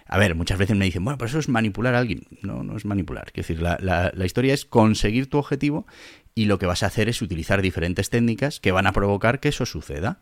a 0.08 0.18
ver, 0.18 0.34
muchas 0.34 0.58
veces 0.58 0.76
me 0.76 0.84
dicen, 0.84 1.04
bueno, 1.04 1.18
pero 1.18 1.28
eso 1.28 1.38
es 1.38 1.48
manipular 1.48 1.94
a 1.94 1.98
alguien. 1.98 2.22
No, 2.42 2.62
no 2.62 2.76
es 2.76 2.84
manipular. 2.84 3.26
Es 3.28 3.34
decir, 3.34 3.60
la, 3.60 3.78
la, 3.80 4.24
historia 4.24 4.54
es 4.54 4.64
conseguir 4.64 5.28
tu 5.28 5.38
objetivo 5.38 5.86
y 6.34 6.44
lo 6.44 6.58
que 6.58 6.66
vas 6.66 6.84
a 6.84 6.86
hacer 6.86 7.08
es 7.08 7.22
utilizar 7.22 7.60
diferentes 7.60 8.08
técnicas 8.08 8.60
que 8.60 8.72
van 8.72 8.86
a 8.86 8.92
provocar 8.92 9.40
que 9.40 9.48
eso 9.48 9.66
suceda. 9.66 10.20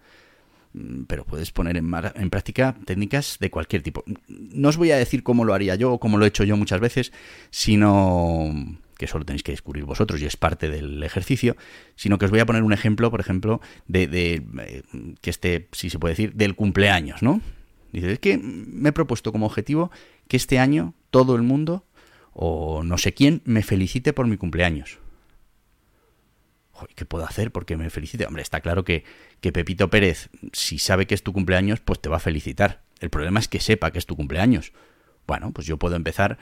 Mm, 0.75 1.05
pero 1.05 1.25
puedes 1.25 1.53
poner 1.53 1.77
en, 1.77 2.31
práctica 2.31 2.77
técnicas 2.85 3.39
de 3.41 3.51
cualquier 3.51 3.83
tipo. 3.83 4.05
No 4.29 4.69
os 4.69 4.77
voy 4.77 4.91
a 4.91 4.97
decir 4.97 5.23
cómo 5.23 5.45
lo 5.45 5.55
haría 5.55 5.77
yo 5.77 5.93
o 5.93 6.01
cómo 6.01 6.19
lo 6.19 6.25
he 6.25 6.29
hecho 6.29 6.45
yo 6.45 6.57
muchas 6.57 6.81
veces, 6.81 7.13
sino 7.51 8.53
que 8.99 9.07
solo 9.07 9.25
tenéis 9.25 9.43
que 9.43 9.53
descubrir 9.53 9.85
vosotros 9.85 10.21
y 10.21 10.27
es 10.27 10.37
parte 10.37 10.69
del 10.69 11.03
ejercicio, 11.03 11.57
sino 11.97 12.19
que 12.19 12.27
os 12.27 12.31
voy 12.31 12.41
a 12.41 12.47
poner 12.47 12.63
un 12.63 12.73
ejemplo, 12.73 13.11
por 13.11 13.21
ejemplo, 13.21 13.61
de, 13.87 14.07
de 14.07 14.43
eh, 14.61 14.83
que 15.21 15.31
este, 15.31 15.69
si 15.73 15.91
se 15.91 15.99
puede 15.99 16.13
decir, 16.13 16.35
del 16.35 16.55
cumpleaños, 16.55 17.23
¿no? 17.23 17.41
Dice, 17.93 18.13
es 18.13 18.19
que 18.19 18.39
me 18.39 18.89
he 18.89 18.93
propuesto 18.93 19.31
como 19.31 19.47
objetivo 19.47 19.93
que 20.27 20.37
este 20.37 20.59
año 20.59 20.95
todo 21.11 21.37
el 21.37 21.43
mundo, 21.43 21.85
o 22.33 22.83
no 22.83 22.99
sé 22.99 23.15
quién, 23.15 23.43
me 23.45 23.63
felicite 23.63 24.13
por 24.13 24.27
mi 24.27 24.37
cumpleaños. 24.37 24.99
¿Qué 26.95 27.05
puedo 27.05 27.25
hacer 27.25 27.51
porque 27.51 27.77
me 27.77 27.91
felicite? 27.91 28.27
Hombre, 28.27 28.43
está 28.43 28.61
claro 28.61 28.85
que, 28.85 29.05
que 29.41 29.53
Pepito 29.53 29.91
Pérez, 29.91 30.29
si 30.53 30.79
sabe 30.79 31.07
que 31.07 31.15
es 31.15 31.23
tu 31.23 31.33
cumpleaños, 31.33 31.81
pues 31.81 32.01
te 32.01 32.09
va 32.09 32.17
a 32.17 32.21
felicitar. 32.21 32.83
El 33.01 33.11
problema 33.11 33.41
es 33.41 33.49
que 33.49 33.61
sepa 33.61 33.91
que 33.91 33.99
es 33.99 34.07
tu 34.07 34.17
cumpleaños. 34.17 34.73
Bueno, 35.27 35.53
pues 35.53 35.67
yo 35.67 35.79
puedo 35.79 35.97
empezar 35.97 36.39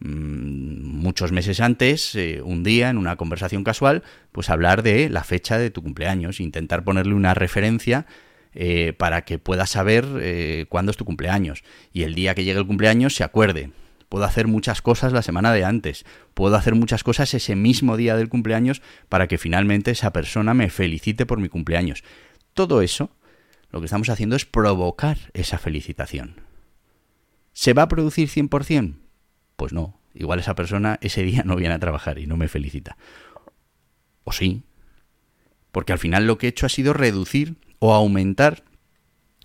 mm, 0.00 0.82
muchos 0.82 1.32
meses 1.32 1.60
antes, 1.60 2.14
eh, 2.14 2.40
un 2.42 2.62
día, 2.62 2.90
en 2.90 2.98
una 2.98 3.16
conversación 3.16 3.64
casual, 3.64 4.02
pues 4.32 4.50
hablar 4.50 4.82
de 4.82 5.08
la 5.08 5.24
fecha 5.24 5.58
de 5.58 5.70
tu 5.70 5.82
cumpleaños, 5.82 6.40
intentar 6.40 6.84
ponerle 6.84 7.14
una 7.14 7.34
referencia 7.34 8.06
eh, 8.54 8.94
para 8.96 9.24
que 9.26 9.38
pueda 9.38 9.66
saber 9.66 10.06
eh, 10.20 10.66
cuándo 10.68 10.90
es 10.90 10.96
tu 10.96 11.04
cumpleaños 11.04 11.62
y 11.92 12.04
el 12.04 12.14
día 12.14 12.34
que 12.34 12.44
llegue 12.44 12.58
el 12.58 12.66
cumpleaños 12.66 13.14
se 13.14 13.24
acuerde. 13.24 13.70
Puedo 14.08 14.24
hacer 14.24 14.46
muchas 14.46 14.82
cosas 14.82 15.12
la 15.12 15.22
semana 15.22 15.52
de 15.52 15.64
antes, 15.64 16.04
puedo 16.34 16.56
hacer 16.56 16.74
muchas 16.74 17.02
cosas 17.02 17.34
ese 17.34 17.56
mismo 17.56 17.96
día 17.96 18.16
del 18.16 18.28
cumpleaños 18.28 18.82
para 19.08 19.26
que 19.26 19.38
finalmente 19.38 19.90
esa 19.90 20.12
persona 20.12 20.54
me 20.54 20.70
felicite 20.70 21.26
por 21.26 21.40
mi 21.40 21.48
cumpleaños. 21.48 22.04
Todo 22.54 22.82
eso, 22.82 23.10
lo 23.70 23.80
que 23.80 23.86
estamos 23.86 24.08
haciendo 24.08 24.36
es 24.36 24.44
provocar 24.44 25.18
esa 25.34 25.58
felicitación. 25.58 26.40
¿Se 27.52 27.72
va 27.72 27.82
a 27.82 27.88
producir 27.88 28.28
100%? 28.28 28.94
Pues 29.56 29.72
no, 29.72 29.98
igual 30.14 30.38
esa 30.38 30.54
persona 30.54 30.98
ese 31.00 31.22
día 31.22 31.42
no 31.44 31.56
viene 31.56 31.74
a 31.74 31.78
trabajar 31.78 32.18
y 32.18 32.26
no 32.26 32.36
me 32.36 32.48
felicita. 32.48 32.96
O 34.24 34.32
sí, 34.32 34.62
porque 35.72 35.92
al 35.92 35.98
final 35.98 36.26
lo 36.26 36.38
que 36.38 36.46
he 36.46 36.50
hecho 36.50 36.66
ha 36.66 36.70
sido 36.70 36.92
reducir 36.92 37.56
o 37.80 37.92
aumentar, 37.94 38.64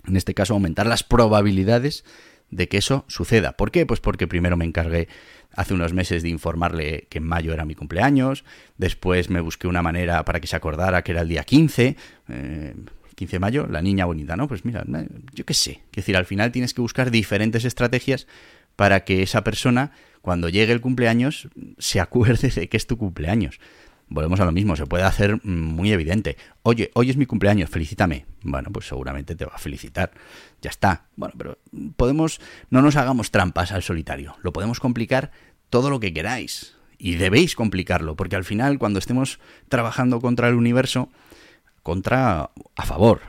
en 0.05 0.15
este 0.15 0.33
caso 0.33 0.53
aumentar 0.53 0.87
las 0.87 1.03
probabilidades 1.03 2.05
de 2.51 2.67
que 2.67 2.77
eso 2.77 3.05
suceda. 3.07 3.53
¿Por 3.53 3.71
qué? 3.71 3.85
Pues 3.85 3.99
porque 3.99 4.27
primero 4.27 4.57
me 4.57 4.65
encargué 4.65 5.07
hace 5.53 5.73
unos 5.73 5.93
meses 5.93 6.23
de 6.23 6.29
informarle 6.29 7.07
que 7.09 7.17
en 7.17 7.25
mayo 7.25 7.53
era 7.53 7.65
mi 7.65 7.75
cumpleaños, 7.75 8.45
después 8.77 9.29
me 9.29 9.41
busqué 9.41 9.67
una 9.67 9.81
manera 9.81 10.23
para 10.23 10.39
que 10.39 10.47
se 10.47 10.55
acordara 10.55 11.03
que 11.03 11.11
era 11.11 11.21
el 11.21 11.27
día 11.27 11.43
15, 11.43 11.95
15 13.15 13.35
de 13.35 13.39
mayo, 13.39 13.67
la 13.67 13.81
niña 13.81 14.05
bonita, 14.05 14.37
¿no? 14.37 14.47
Pues 14.47 14.63
mira, 14.63 14.85
yo 15.33 15.45
qué 15.45 15.53
sé, 15.53 15.81
es 15.91 15.95
decir, 15.97 16.15
al 16.15 16.25
final 16.25 16.51
tienes 16.51 16.73
que 16.73 16.81
buscar 16.81 17.11
diferentes 17.11 17.65
estrategias 17.65 18.27
para 18.75 19.03
que 19.03 19.23
esa 19.23 19.43
persona, 19.43 19.91
cuando 20.21 20.47
llegue 20.47 20.71
el 20.71 20.79
cumpleaños, 20.79 21.49
se 21.77 21.99
acuerde 21.99 22.49
de 22.49 22.69
que 22.69 22.77
es 22.77 22.87
tu 22.87 22.97
cumpleaños 22.97 23.59
volvemos 24.11 24.39
a 24.41 24.45
lo 24.45 24.51
mismo, 24.51 24.75
se 24.75 24.85
puede 24.85 25.05
hacer 25.05 25.43
muy 25.45 25.91
evidente. 25.93 26.37
Oye, 26.63 26.91
hoy 26.93 27.09
es 27.09 27.17
mi 27.17 27.25
cumpleaños, 27.25 27.69
felicítame. 27.69 28.25
Bueno, 28.43 28.69
pues 28.71 28.85
seguramente 28.85 29.35
te 29.35 29.45
va 29.45 29.53
a 29.55 29.57
felicitar. 29.57 30.11
Ya 30.61 30.69
está. 30.69 31.05
Bueno, 31.15 31.33
pero 31.37 31.57
podemos, 31.95 32.41
no 32.69 32.81
nos 32.81 32.97
hagamos 32.97 33.31
trampas 33.31 33.71
al 33.71 33.83
solitario. 33.83 34.35
Lo 34.43 34.51
podemos 34.51 34.81
complicar 34.81 35.31
todo 35.69 35.89
lo 35.89 35.99
que 35.99 36.13
queráis. 36.13 36.75
Y 36.97 37.15
debéis 37.15 37.55
complicarlo, 37.55 38.15
porque 38.15 38.35
al 38.35 38.43
final, 38.43 38.77
cuando 38.77 38.99
estemos 38.99 39.39
trabajando 39.69 40.19
contra 40.19 40.49
el 40.49 40.55
universo, 40.55 41.09
contra 41.81 42.51
a 42.75 42.85
favor, 42.85 43.21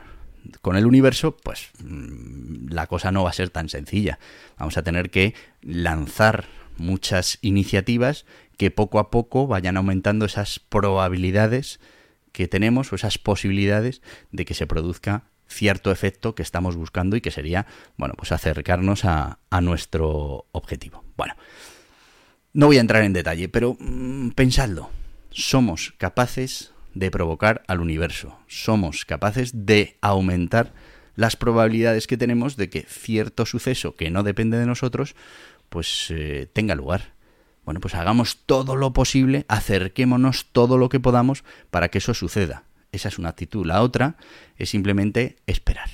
con 0.61 0.75
el 0.75 0.85
universo, 0.85 1.37
pues 1.37 1.71
mm, 1.79 2.71
la 2.71 2.87
cosa 2.87 3.11
no 3.11 3.23
va 3.23 3.29
a 3.29 3.33
ser 3.33 3.49
tan 3.49 3.69
sencilla. 3.69 4.19
Vamos 4.59 4.77
a 4.77 4.83
tener 4.83 5.09
que 5.09 5.33
lanzar 5.61 6.45
muchas 6.77 7.39
iniciativas 7.41 8.25
que 8.57 8.71
poco 8.71 8.99
a 8.99 9.09
poco 9.11 9.47
vayan 9.47 9.77
aumentando 9.77 10.25
esas 10.25 10.59
probabilidades 10.59 11.79
que 12.31 12.47
tenemos 12.47 12.91
o 12.91 12.95
esas 12.95 13.17
posibilidades 13.17 14.01
de 14.31 14.45
que 14.45 14.53
se 14.53 14.67
produzca 14.67 15.25
cierto 15.47 15.91
efecto 15.91 16.35
que 16.35 16.41
estamos 16.41 16.75
buscando 16.75 17.15
y 17.15 17.21
que 17.21 17.31
sería, 17.31 17.67
bueno, 17.97 18.15
pues 18.17 18.31
acercarnos 18.31 19.05
a, 19.05 19.39
nuestro 19.61 20.47
objetivo. 20.51 21.03
Bueno, 21.15 21.35
no 22.53 22.67
voy 22.67 22.77
a 22.77 22.81
entrar 22.81 23.03
en 23.03 23.13
detalle, 23.13 23.49
pero 23.49 23.77
mm, 23.79 24.29
pensadlo. 24.29 24.89
Somos 25.29 25.93
capaces 25.97 26.73
de 26.93 27.11
provocar 27.11 27.63
al 27.67 27.79
universo. 27.79 28.37
Somos 28.47 29.05
capaces 29.05 29.65
de 29.65 29.97
aumentar 30.01 30.73
las 31.15 31.35
probabilidades 31.35 32.07
que 32.07 32.17
tenemos 32.17 32.57
de 32.57 32.69
que 32.69 32.81
cierto 32.81 33.45
suceso 33.45 33.95
que 33.95 34.09
no 34.09 34.23
depende 34.23 34.57
de 34.57 34.65
nosotros, 34.65 35.15
pues 35.73 36.11
eh, 36.11 36.47
tenga 36.53 36.75
lugar. 36.75 37.15
Bueno, 37.65 37.79
pues 37.79 37.95
hagamos 37.95 38.45
todo 38.45 38.75
lo 38.75 38.93
posible, 38.93 39.43
acerquémonos 39.47 40.45
todo 40.51 40.77
lo 40.77 40.87
que 40.87 40.99
podamos 40.99 41.43
para 41.71 41.89
que 41.89 41.97
eso 41.97 42.13
suceda. 42.13 42.65
Esa 42.91 43.07
es 43.07 43.17
una 43.17 43.29
actitud. 43.29 43.65
La 43.65 43.81
otra 43.81 44.15
es 44.55 44.69
simplemente 44.69 45.37
esperar. 45.47 45.89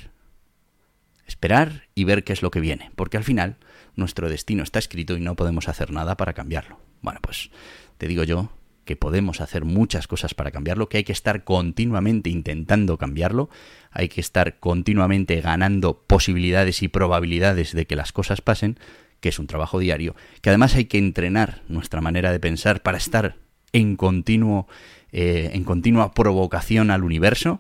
Esperar 1.26 1.84
y 1.96 2.04
ver 2.04 2.26
qué 2.26 2.34
es 2.34 2.42
lo 2.42 2.52
que 2.52 2.60
viene, 2.60 2.92
porque 2.98 3.16
al 3.16 3.24
final 3.24 3.56
nuestro 3.96 4.28
destino 4.28 4.64
está 4.64 4.80
escrito 4.80 5.16
y 5.16 5.22
no 5.22 5.38
podemos 5.38 5.70
hacer 5.70 5.92
nada 5.92 6.18
para 6.18 6.34
cambiarlo. 6.34 6.82
Bueno, 7.02 7.22
pues 7.22 7.50
te 7.98 8.10
digo 8.10 8.26
yo 8.26 8.52
que 8.84 8.98
podemos 8.98 9.40
hacer 9.40 9.64
muchas 9.64 10.08
cosas 10.08 10.34
para 10.34 10.52
cambiarlo, 10.52 10.90
que 10.90 10.98
hay 10.98 11.04
que 11.06 11.14
estar 11.14 11.46
continuamente 11.46 12.30
intentando 12.30 12.98
cambiarlo, 12.98 13.50
hay 13.92 14.10
que 14.10 14.20
estar 14.20 14.60
continuamente 14.60 15.40
ganando 15.40 16.02
posibilidades 16.02 16.84
y 16.84 16.90
probabilidades 16.90 17.72
de 17.72 17.86
que 17.86 17.96
las 17.96 18.12
cosas 18.12 18.42
pasen, 18.42 18.78
que 19.20 19.30
es 19.30 19.40
un 19.40 19.48
trabajo 19.48 19.80
diario, 19.80 20.16
que 20.42 20.50
además 20.50 20.76
hay 20.76 20.86
que 20.86 20.98
entrenar 20.98 21.62
nuestra 21.68 22.02
manera 22.02 22.32
de 22.32 22.40
pensar 22.40 22.82
para 22.82 22.98
estar 22.98 23.36
en 23.74 23.96
continuo, 23.96 24.68
eh, 25.12 25.52
en 25.54 25.64
continua 25.64 26.14
provocación 26.14 26.92
al 26.92 27.04
universo 27.04 27.60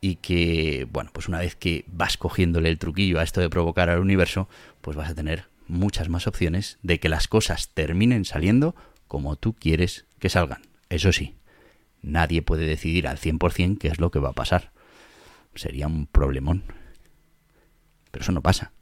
y 0.00 0.16
que, 0.16 0.86
bueno, 0.90 1.10
pues 1.12 1.28
una 1.28 1.38
vez 1.38 1.56
que 1.56 1.84
vas 1.88 2.16
cogiéndole 2.16 2.68
el 2.68 2.78
truquillo 2.78 3.20
a 3.20 3.22
esto 3.22 3.40
de 3.40 3.48
provocar 3.50 3.88
al 3.88 4.00
universo, 4.00 4.48
pues 4.80 4.96
vas 4.96 5.10
a 5.10 5.14
tener 5.14 5.46
muchas 5.66 6.08
más 6.08 6.26
opciones 6.26 6.78
de 6.82 7.00
que 7.00 7.08
las 7.08 7.28
cosas 7.28 7.70
terminen 7.72 8.24
saliendo 8.24 8.74
como 9.08 9.36
tú 9.36 9.54
quieres 9.54 10.04
que 10.18 10.28
salgan. 10.28 10.62
Eso 10.90 11.12
sí, 11.12 11.34
nadie 12.02 12.42
puede 12.42 12.66
decidir 12.66 13.08
al 13.08 13.18
100% 13.18 13.78
qué 13.78 13.88
es 13.88 13.98
lo 13.98 14.10
que 14.10 14.18
va 14.18 14.30
a 14.30 14.34
pasar. 14.34 14.72
Sería 15.54 15.86
un 15.86 16.06
problemón. 16.06 16.64
Pero 18.10 18.22
eso 18.22 18.32
no 18.32 18.42
pasa. 18.42 18.72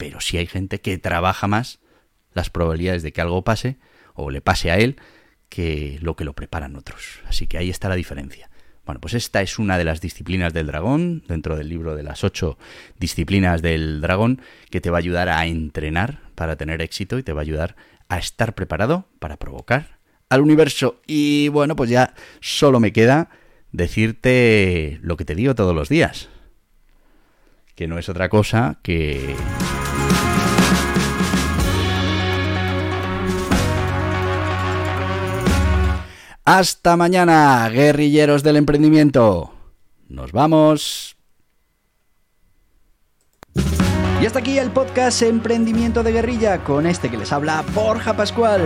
Pero 0.00 0.22
si 0.22 0.38
hay 0.38 0.46
gente 0.46 0.80
que 0.80 0.96
trabaja 0.96 1.46
más 1.46 1.78
las 2.32 2.48
probabilidades 2.48 3.02
de 3.02 3.12
que 3.12 3.20
algo 3.20 3.44
pase 3.44 3.76
o 4.14 4.30
le 4.30 4.40
pase 4.40 4.70
a 4.70 4.78
él 4.78 4.96
que 5.50 5.98
lo 6.00 6.16
que 6.16 6.24
lo 6.24 6.32
preparan 6.32 6.74
otros. 6.74 7.20
Así 7.26 7.46
que 7.46 7.58
ahí 7.58 7.68
está 7.68 7.90
la 7.90 7.96
diferencia. 7.96 8.48
Bueno, 8.86 9.02
pues 9.02 9.12
esta 9.12 9.42
es 9.42 9.58
una 9.58 9.76
de 9.76 9.84
las 9.84 10.00
disciplinas 10.00 10.54
del 10.54 10.68
dragón, 10.68 11.22
dentro 11.28 11.54
del 11.54 11.68
libro 11.68 11.96
de 11.96 12.02
las 12.02 12.24
ocho 12.24 12.56
disciplinas 12.98 13.60
del 13.60 14.00
dragón, 14.00 14.40
que 14.70 14.80
te 14.80 14.88
va 14.88 14.96
a 14.96 15.00
ayudar 15.00 15.28
a 15.28 15.44
entrenar 15.46 16.20
para 16.34 16.56
tener 16.56 16.80
éxito 16.80 17.18
y 17.18 17.22
te 17.22 17.34
va 17.34 17.42
a 17.42 17.42
ayudar 17.42 17.76
a 18.08 18.16
estar 18.16 18.54
preparado 18.54 19.06
para 19.18 19.36
provocar 19.36 19.98
al 20.30 20.40
universo. 20.40 21.02
Y 21.06 21.48
bueno, 21.48 21.76
pues 21.76 21.90
ya 21.90 22.14
solo 22.40 22.80
me 22.80 22.94
queda 22.94 23.28
decirte 23.70 24.98
lo 25.02 25.18
que 25.18 25.26
te 25.26 25.34
digo 25.34 25.54
todos 25.54 25.74
los 25.74 25.90
días. 25.90 26.30
Que 27.74 27.86
no 27.86 27.98
es 27.98 28.08
otra 28.08 28.28
cosa 28.28 28.78
que... 28.82 29.36
Hasta 36.52 36.96
mañana, 36.96 37.68
guerrilleros 37.68 38.42
del 38.42 38.56
emprendimiento. 38.56 39.52
Nos 40.08 40.32
vamos. 40.32 41.16
Y 44.20 44.26
hasta 44.26 44.40
aquí 44.40 44.58
el 44.58 44.72
podcast 44.72 45.22
Emprendimiento 45.22 46.02
de 46.02 46.10
Guerrilla 46.10 46.64
con 46.64 46.88
este 46.88 47.08
que 47.08 47.18
les 47.18 47.32
habla 47.32 47.64
Borja 47.72 48.16
Pascual. 48.16 48.62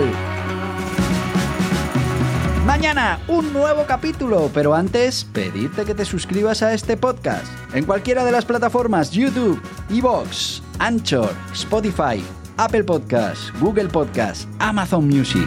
Mañana 2.64 3.20
un 3.28 3.52
nuevo 3.52 3.84
capítulo, 3.86 4.50
pero 4.54 4.74
antes 4.74 5.24
pedirte 5.24 5.84
que 5.84 5.94
te 5.94 6.06
suscribas 6.06 6.62
a 6.62 6.72
este 6.72 6.96
podcast 6.96 7.52
en 7.74 7.84
cualquiera 7.84 8.24
de 8.24 8.32
las 8.32 8.46
plataformas 8.46 9.10
YouTube, 9.10 9.60
Evox, 9.90 10.62
Anchor, 10.78 11.34
Spotify, 11.52 12.24
Apple 12.56 12.84
Podcasts, 12.84 13.52
Google 13.60 13.88
Podcasts, 13.88 14.48
Amazon 14.58 15.06
Music. 15.06 15.46